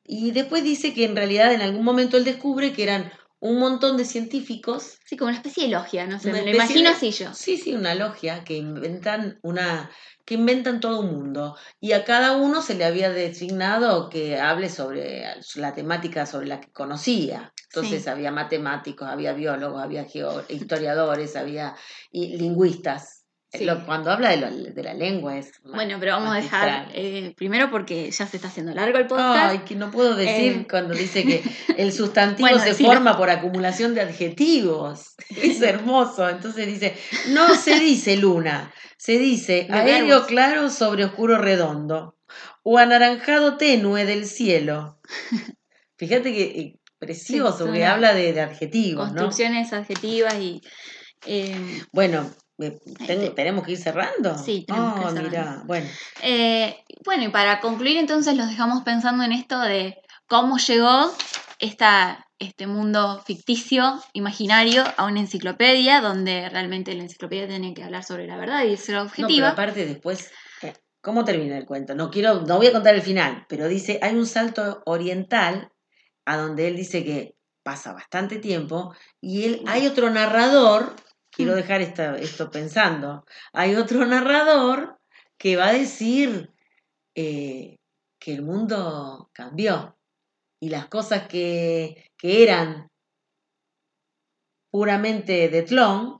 Y 0.05 0.31
después 0.31 0.63
dice 0.63 0.93
que 0.93 1.05
en 1.05 1.15
realidad 1.15 1.53
en 1.53 1.61
algún 1.61 1.83
momento 1.83 2.17
él 2.17 2.23
descubre 2.23 2.71
que 2.73 2.83
eran 2.83 3.11
un 3.39 3.59
montón 3.59 3.97
de 3.97 4.05
científicos. 4.05 4.97
Sí, 5.05 5.15
como 5.17 5.29
una 5.29 5.37
especie 5.37 5.65
de 5.65 5.69
logia, 5.69 6.05
no 6.07 6.19
sé, 6.19 6.31
me 6.31 6.43
lo 6.43 6.49
imagino 6.51 6.89
de- 6.89 6.95
así 6.95 7.11
yo. 7.11 7.33
Sí, 7.33 7.57
sí, 7.57 7.73
una 7.73 7.93
logia 7.95 8.43
que 8.43 8.57
inventan 8.57 9.39
una 9.43 9.89
que 10.25 10.33
inventan 10.33 10.81
todo 10.81 10.99
un 10.99 11.13
mundo 11.15 11.55
y 11.79 11.93
a 11.93 12.03
cada 12.03 12.35
uno 12.35 12.61
se 12.61 12.75
le 12.75 12.83
había 12.83 13.09
designado 13.11 14.09
que 14.09 14.37
hable 14.39 14.69
sobre 14.69 15.23
la 15.55 15.73
temática 15.73 16.25
sobre 16.25 16.47
la 16.47 16.59
que 16.59 16.69
conocía. 16.71 17.53
Entonces 17.69 18.03
Sí. 18.03 18.09
había 18.09 18.31
matemáticos, 18.31 19.07
había 19.07 19.31
biólogos, 19.31 19.81
había 19.81 20.05
historiadores, 20.49 21.35
había 21.37 21.75
y 22.11 22.35
lingüistas. 22.37 23.16
Sí. 23.57 23.65
Lo- 23.65 23.85
cuando 23.85 24.11
habla 24.11 24.29
de, 24.29 24.37
lo- 24.37 24.51
de 24.51 24.83
la 24.83 24.93
lengua 24.93 25.37
es 25.37 25.51
Bueno, 25.63 25.97
pero 25.99 26.13
vamos 26.13 26.33
a 26.33 26.39
dejar, 26.41 26.89
eh, 26.93 27.33
primero 27.37 27.69
porque 27.71 28.09
ya 28.11 28.25
se 28.27 28.37
está 28.37 28.47
haciendo 28.49 28.73
largo 28.73 28.97
el 28.97 29.07
podcast. 29.07 29.51
Ay, 29.51 29.59
que 29.59 29.75
no 29.75 29.91
puedo 29.91 30.15
decir 30.15 30.51
Eh. 30.61 30.67
cuando 30.69 30.93
dice 30.93 31.23
que 31.23 31.43
el 31.77 31.91
sustantivo 31.91 32.47
Bueno, 32.49 32.59
se 32.63 32.69
decilo. 32.69 32.89
forma 32.89 33.17
por 33.17 33.29
acumulación 33.29 33.93
de 33.95 34.01
adjetivos. 34.01 35.15
Es 35.29 35.61
hermoso. 35.61 36.27
Entonces 36.29 36.67
dice, 36.67 36.95
no 37.29 37.55
se 37.55 37.79
dice 37.79 38.17
luna, 38.17 38.71
se 38.97 39.17
dice 39.19 39.67
aéreo 39.71 40.25
claro 40.25 40.69
sobre 40.69 41.05
oscuro 41.05 41.37
redondo 41.37 42.15
o 42.63 42.77
anaranjado 42.77 43.57
tenue 43.57 44.05
del 44.05 44.25
cielo. 44.25 44.99
Fíjate 45.97 46.33
que 46.33 46.43
eh, 46.43 46.79
precioso, 46.99 47.59
son 47.65 47.73
que 47.73 47.85
habla 47.85 48.13
de, 48.13 48.33
de 48.33 48.41
adjetivos, 48.41 49.07
¿no? 49.07 49.21
Construcciones 49.21 49.71
adjetivas 49.73 50.35
y... 50.35 50.61
eh, 51.25 51.81
Bueno, 51.91 52.29
tenemos 53.35 53.65
que 53.65 53.71
ir 53.73 53.77
cerrando. 53.77 54.37
Sí, 54.37 54.65
tenemos 54.65 54.93
que 54.93 54.99
ir 55.01 55.05
Ah, 55.07 55.11
cerrando. 55.11 55.29
mirá, 55.29 55.63
bueno. 55.65 55.87
eh, 56.23 56.83
bueno, 57.05 57.23
y 57.23 57.29
para 57.29 57.59
concluir 57.59 57.97
entonces 57.97 58.35
los 58.35 58.49
dejamos 58.49 58.83
pensando 58.83 59.23
en 59.23 59.31
esto 59.31 59.59
de 59.61 59.97
cómo 60.27 60.57
llegó 60.57 61.11
esta, 61.59 62.27
este 62.39 62.67
mundo 62.67 63.21
ficticio, 63.25 63.99
imaginario, 64.13 64.83
a 64.97 65.05
una 65.05 65.19
enciclopedia, 65.19 66.01
donde 66.01 66.49
realmente 66.49 66.93
la 66.93 67.03
enciclopedia 67.03 67.47
tiene 67.47 67.73
que 67.73 67.83
hablar 67.83 68.03
sobre 68.03 68.27
la 68.27 68.37
verdad 68.37 68.63
y 68.63 68.75
ser 68.77 68.95
No, 68.95 69.01
pero 69.01 69.07
objetiva. 69.07 69.49
aparte 69.49 69.85
después, 69.85 70.31
eh, 70.63 70.73
¿cómo 71.01 71.23
termina 71.23 71.57
el 71.57 71.65
cuento? 71.65 71.95
No 71.95 72.09
quiero, 72.11 72.41
no 72.41 72.57
voy 72.57 72.67
a 72.67 72.71
contar 72.73 72.95
el 72.95 73.01
final, 73.01 73.45
pero 73.47 73.67
dice, 73.67 73.99
hay 74.01 74.15
un 74.15 74.25
salto 74.27 74.81
oriental 74.85 75.71
a 76.25 76.37
donde 76.37 76.67
él 76.67 76.75
dice 76.75 77.03
que 77.03 77.35
pasa 77.63 77.93
bastante 77.93 78.37
tiempo 78.37 78.93
y 79.19 79.43
él, 79.45 79.61
hay 79.65 79.87
otro 79.87 80.09
narrador, 80.09 80.95
quiero 81.37 81.53
Mm. 81.53 81.55
dejar 81.55 81.81
esta- 81.81 82.17
esto 82.17 82.49
pensando, 82.49 83.23
hay 83.53 83.75
otro 83.75 84.03
narrador 84.05 84.97
que 85.37 85.55
va 85.55 85.67
a 85.67 85.73
decir 85.73 86.51
eh, 87.15 87.77
que 88.19 88.33
el 88.33 88.41
mundo 88.41 89.29
cambió 89.33 89.95
y 90.59 90.69
las 90.69 90.87
cosas 90.87 91.27
que, 91.27 92.11
que 92.17 92.43
eran 92.43 92.87
puramente 94.69 95.47
de 95.49 95.61
Tlón, 95.63 96.19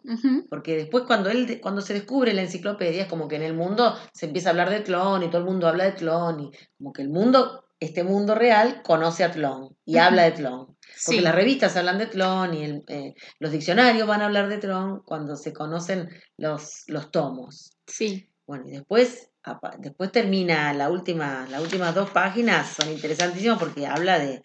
porque 0.50 0.76
después 0.76 1.04
cuando 1.06 1.30
él 1.30 1.60
cuando 1.62 1.82
se 1.82 1.94
descubre 1.94 2.34
la 2.34 2.42
enciclopedia 2.44 3.04
es 3.04 3.08
como 3.10 3.28
que 3.28 3.36
en 3.36 3.44
el 3.44 3.54
mundo 3.54 3.96
se 4.14 4.28
empieza 4.28 4.50
a 4.50 4.52
hablar 4.52 4.70
de 4.70 4.80
Tlón 4.80 5.24
y 5.24 5.28
todo 5.28 5.40
el 5.40 5.44
mundo 5.46 5.68
habla 5.68 5.84
de 5.86 5.92
Tlón 5.94 6.40
y 6.40 6.52
como 6.78 6.94
que 6.94 7.02
el 7.02 7.10
mundo 7.10 7.67
este 7.80 8.04
mundo 8.04 8.36
real 8.36 8.82
conoce 8.84 9.24
a 9.24 9.32
Tlón 9.32 9.78
y 9.86 9.98
habla 9.98 10.24
de 10.24 10.32
Tlón 10.32 10.78
porque 11.06 11.20
sí. 11.20 11.22
las 11.22 11.36
revistas 11.36 11.78
hablan 11.78 12.00
de 12.00 12.08
Tlón 12.08 12.54
y 12.54 12.64
el, 12.64 12.84
eh, 12.88 13.14
los 13.40 13.52
diccionarios 13.52 14.08
van 14.08 14.22
a 14.22 14.26
hablar 14.26 14.50
de 14.50 14.58
Tlón 14.58 15.02
cuando 15.06 15.36
se 15.36 15.54
conocen 15.54 16.10
los, 16.38 16.84
los 16.88 17.12
tomos 17.12 17.72
Sí, 17.86 18.30
bueno 18.46 18.66
y 18.68 18.72
después 18.72 19.30
después 19.80 20.12
termina 20.12 20.74
la 20.74 20.90
última 20.90 21.48
las 21.50 21.62
últimas 21.62 21.96
dos 21.96 22.10
páginas 22.10 22.74
son 22.74 22.92
interesantísimas 22.92 23.60
porque 23.60 23.86
habla 23.86 24.20
de 24.20 24.44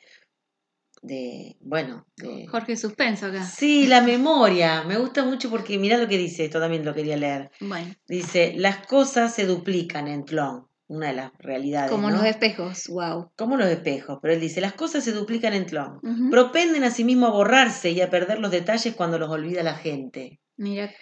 de 1.02 1.56
bueno 1.60 2.06
de, 2.16 2.46
Jorge 2.46 2.76
Suspenso 2.76 3.26
acá. 3.26 3.44
Sí, 3.44 3.86
la 3.86 4.00
memoria. 4.00 4.84
Me 4.84 4.96
gusta 4.96 5.24
mucho 5.24 5.50
porque 5.50 5.76
mirá 5.76 5.98
lo 5.98 6.08
que 6.08 6.16
dice, 6.16 6.44
esto 6.44 6.60
también 6.60 6.84
lo 6.84 6.94
quería 6.94 7.16
leer. 7.16 7.50
Bueno, 7.60 7.92
Dice, 8.06 8.54
las 8.56 8.86
cosas 8.86 9.34
se 9.34 9.44
duplican 9.44 10.06
en 10.06 10.24
Tlón, 10.24 10.68
una 10.92 11.06
de 11.06 11.14
las 11.14 11.32
realidades. 11.38 11.90
como 11.90 12.10
¿no? 12.10 12.18
los 12.18 12.26
espejos, 12.26 12.86
wow. 12.88 13.32
Como 13.34 13.56
los 13.56 13.66
espejos, 13.68 14.18
pero 14.20 14.34
él 14.34 14.40
dice, 14.40 14.60
las 14.60 14.74
cosas 14.74 15.02
se 15.02 15.12
duplican 15.12 15.54
en. 15.54 15.62
Ujú. 15.62 16.30
Propenden 16.30 16.84
a 16.84 16.90
sí 16.90 17.02
mismo 17.02 17.26
a 17.26 17.30
borrarse 17.30 17.90
y 17.92 18.02
a 18.02 18.10
perder 18.10 18.40
los 18.40 18.50
detalles 18.50 18.94
cuando 18.94 19.18
los 19.18 19.30
olvida 19.30 19.62
la 19.62 19.74
gente. 19.74 20.38
Mira, 20.56 20.92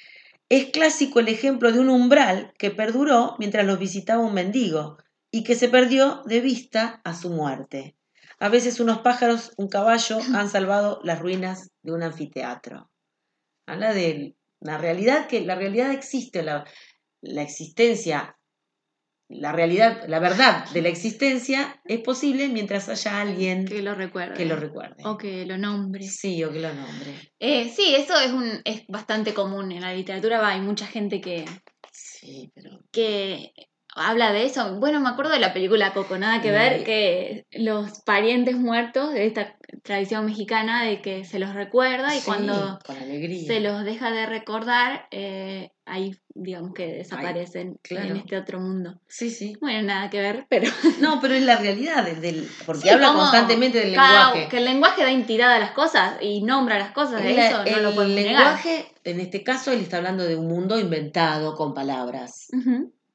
Es 0.48 0.66
clásico 0.66 1.18
el 1.18 1.26
ejemplo 1.29 1.72
de 1.72 1.81
un 1.81 1.88
umbral 1.88 2.53
que 2.57 2.70
perduró 2.70 3.35
mientras 3.40 3.66
los 3.66 3.81
visitaba 3.81 4.22
un 4.22 4.33
mendigo 4.33 4.96
y 5.33 5.42
que 5.42 5.57
se 5.57 5.68
perdió 5.68 6.22
de 6.24 6.40
vista 6.40 7.00
a 7.05 7.14
su 7.14 7.31
muerte. 7.31 7.96
A 8.38 8.48
veces 8.48 8.79
unos 8.79 8.98
pájaros, 8.98 9.53
un 9.57 9.68
caballo, 9.68 10.18
han 10.37 10.48
salvado 10.48 11.00
las 11.03 11.18
ruinas 11.18 11.70
de 11.83 11.92
un 11.92 12.05
anfiteatro. 12.05 12.90
Habla 13.66 13.92
de 13.92 14.37
la 14.61 14.79
realidad 14.79 15.26
que 15.26 15.40
la 15.40 15.57
realidad 15.57 15.90
existe, 15.90 16.44
la, 16.44 16.64
la 17.22 17.42
existencia 17.42 18.37
la 19.31 19.53
realidad, 19.53 20.03
la 20.09 20.19
verdad 20.19 20.69
de 20.71 20.83
la 20.83 20.88
existencia 20.88 21.81
es 21.85 22.01
posible 22.01 22.49
mientras 22.49 22.88
haya 22.88 23.21
alguien 23.21 23.64
Que 23.64 23.81
lo 23.81 23.95
recuerde. 23.95 24.35
que 24.35 24.45
lo 24.45 24.57
recuerde. 24.57 24.97
O 25.05 25.16
que 25.16 25.47
lo 25.47 25.57
nombre. 25.57 26.03
Sí, 26.03 26.43
o 26.45 26.53
que 26.53 26.59
lo 26.61 26.75
nombre. 26.75 27.33
Eh, 27.38 27.69
sí, 27.75 27.95
eso 27.95 28.19
es, 28.21 28.33
un, 28.33 28.61
es 28.64 28.85
bastante 28.88 29.33
común 29.33 29.71
en 29.73 29.83
la 29.83 29.95
literatura. 29.95 30.40
Va, 30.40 30.49
hay 30.51 30.61
mucha 30.61 30.87
gente 30.87 31.21
que, 31.21 31.45
Sí, 31.93 32.51
pero 32.55 32.81
que 32.93 33.53
habla 33.95 34.33
de 34.33 34.45
eso. 34.45 34.79
Bueno, 34.79 35.01
me 35.01 35.09
acuerdo 35.09 35.33
de 35.33 35.40
la 35.40 35.53
película 35.53 35.93
Coco, 35.93 36.19
nada 36.19 36.40
que 36.43 36.51
ver, 36.51 36.85
que 36.85 37.47
los 37.53 38.01
parientes 38.03 38.57
muertos 38.57 39.12
de 39.12 39.27
esta 39.27 39.57
tradición 39.83 40.26
mexicana 40.26 40.85
de 40.85 41.00
que 41.00 41.24
se 41.24 41.38
los 41.38 41.54
recuerda 41.54 42.14
y 42.14 42.18
sí, 42.20 42.26
cuando 42.26 42.78
se 43.46 43.61
los 43.61 43.85
deja 43.85 44.11
de 44.11 44.26
recordar, 44.26 45.06
eh, 45.11 45.70
ahí 45.85 46.14
digamos 46.35 46.72
que 46.74 46.87
desaparecen 46.92 47.78
claro. 47.83 48.09
en 48.11 48.16
este 48.18 48.37
otro 48.37 48.61
mundo. 48.61 49.00
Sí, 49.09 49.30
sí. 49.30 49.56
Bueno, 49.61 49.83
nada 49.83 50.09
que 50.11 50.20
ver, 50.20 50.46
pero... 50.48 50.70
No, 51.00 51.20
pero 51.20 51.35
es 51.35 51.42
la 51.42 51.56
realidad 51.56 52.04
del, 52.04 52.20
del- 52.20 52.48
porque 52.66 52.83
Sí, 52.83 52.88
habla 52.88 53.12
constantemente 53.12 53.78
del 53.80 53.94
cada- 53.94 54.26
lenguaje. 54.33 54.48
Que 54.48 54.59
el 54.59 54.64
lenguaje 54.64 55.02
da 55.02 55.11
entidad 55.11 55.52
a 55.52 55.59
las 55.59 55.72
cosas 55.72 56.16
y 56.20 56.42
nombra 56.42 56.78
las 56.78 56.92
cosas, 56.92 57.22
de 57.22 57.33
eso 57.46 57.64
no 57.64 57.90
lo 57.90 58.02
el 58.02 58.14
negar. 58.14 58.33
lenguaje, 58.35 58.87
en 59.04 59.20
este 59.20 59.42
caso, 59.42 59.72
él 59.72 59.80
está 59.80 59.96
hablando 59.98 60.24
de 60.24 60.37
un 60.37 60.46
mundo 60.48 60.78
inventado 60.78 61.54
con 61.56 61.74
palabras, 61.74 62.48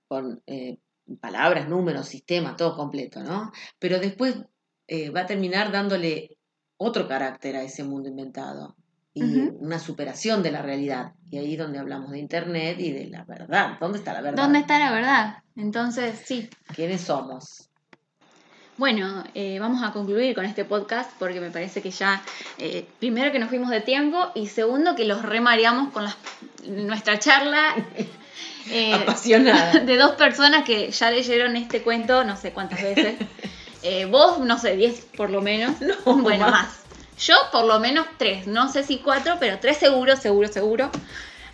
con 0.07 0.41
eh, 0.47 0.77
palabras, 1.19 1.67
números, 1.69 2.07
sistemas, 2.07 2.55
todo 2.57 2.75
completo, 2.75 3.23
¿no? 3.23 3.51
Pero 3.79 3.99
después 3.99 4.35
eh, 4.87 5.09
va 5.09 5.21
a 5.21 5.25
terminar 5.25 5.71
dándole 5.71 6.34
otro 6.77 7.07
carácter 7.07 7.55
a 7.55 7.63
ese 7.63 7.83
mundo 7.83 8.09
inventado 8.09 8.75
y 9.13 9.23
una 9.59 9.79
superación 9.79 10.43
de 10.43 10.51
la 10.51 10.61
realidad. 10.61 11.13
Y 11.31 11.37
ahí 11.37 11.53
es 11.53 11.59
donde 11.59 11.79
hablamos 11.79 12.11
de 12.11 12.19
Internet 12.19 12.77
y 12.79 12.91
de 12.91 13.05
la 13.07 13.23
verdad. 13.23 13.77
¿Dónde 13.79 13.99
está 13.99 14.11
la 14.11 14.19
verdad? 14.21 14.43
¿Dónde 14.43 14.59
está 14.59 14.77
la 14.77 14.91
verdad? 14.91 15.37
Entonces, 15.55 16.21
sí. 16.25 16.49
¿Quiénes 16.75 16.99
somos? 17.01 17.69
Bueno, 18.77 19.23
eh, 19.33 19.57
vamos 19.57 19.81
a 19.83 19.93
concluir 19.93 20.35
con 20.35 20.43
este 20.43 20.65
podcast 20.65 21.09
porque 21.17 21.39
me 21.39 21.49
parece 21.49 21.81
que 21.81 21.91
ya, 21.91 22.21
eh, 22.57 22.85
primero 22.99 23.31
que 23.31 23.39
nos 23.39 23.47
fuimos 23.47 23.69
de 23.69 23.79
tiempo 23.79 24.31
y 24.35 24.47
segundo 24.47 24.95
que 24.95 25.05
los 25.05 25.21
remareamos 25.21 25.93
con 25.93 26.03
las- 26.03 26.17
nuestra 26.67 27.17
charla 27.17 27.73
eh, 28.69 28.93
Apasionada. 28.95 29.79
de 29.85 29.95
dos 29.97 30.15
personas 30.17 30.65
que 30.65 30.91
ya 30.91 31.09
leyeron 31.09 31.55
este 31.55 31.83
cuento 31.83 32.25
no 32.25 32.35
sé 32.35 32.51
cuántas 32.51 32.81
veces. 32.83 33.15
Eh, 33.87 34.05
vos, 34.05 34.39
no 34.39 34.57
sé, 34.57 34.75
10 34.75 35.05
por 35.15 35.29
lo 35.29 35.41
menos. 35.41 35.75
No, 36.05 36.17
bueno, 36.17 36.49
más. 36.49 36.69
Yo 37.19 37.35
por 37.51 37.65
lo 37.65 37.79
menos 37.79 38.07
3, 38.17 38.47
no 38.47 38.69
sé 38.71 38.83
si 38.83 38.97
4, 38.97 39.37
pero 39.39 39.59
3 39.59 39.77
seguro, 39.77 40.17
seguro, 40.17 40.47
seguro. 40.47 40.89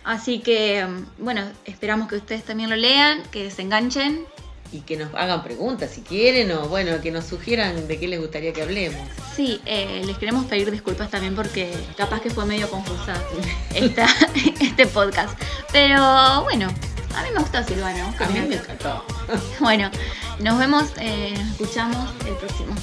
Así 0.02 0.40
que, 0.40 0.84
mm, 0.84 1.24
bueno, 1.24 1.42
esperamos 1.66 2.08
que 2.08 2.16
ustedes 2.16 2.42
también 2.42 2.70
lo 2.70 2.76
lean, 2.76 3.22
que 3.30 3.50
se 3.50 3.62
enganchen 3.62 4.24
Y 4.72 4.80
que 4.80 4.96
nos 4.96 5.14
hagan 5.14 5.44
preguntas 5.44 5.90
si 5.90 6.00
quieren 6.00 6.50
o 6.52 6.68
bueno, 6.68 7.00
que 7.02 7.10
nos 7.10 7.26
sugieran 7.26 7.86
de 7.86 8.00
qué 8.00 8.08
les 8.08 8.18
gustaría 8.18 8.54
que 8.54 8.62
hablemos. 8.62 9.06
Sí, 9.36 9.60
eh, 9.66 10.02
les 10.06 10.16
queremos 10.16 10.46
pedir 10.46 10.70
disculpas 10.70 11.10
también 11.10 11.34
porque 11.34 11.70
capaz 11.98 12.22
que 12.22 12.30
fue 12.30 12.46
medio 12.46 12.70
confusa 12.70 13.14
esta, 13.74 14.06
este 14.60 14.86
podcast. 14.86 15.38
Pero 15.70 16.42
bueno, 16.44 16.68
a 17.14 17.22
mí 17.22 17.28
me 17.34 17.40
gustó 17.40 17.62
Silvana. 17.62 18.06
¿vos 18.06 18.16
qué 18.16 18.24
A 18.24 18.28
mí 18.28 18.40
me 18.40 18.54
encantó. 18.56 19.04
Bueno, 19.60 19.90
nos 20.42 20.58
vemos, 20.58 20.84
eh, 20.98 21.34
nos 21.38 21.50
escuchamos 21.52 22.10
el 22.26 22.34
próximo. 22.34 22.74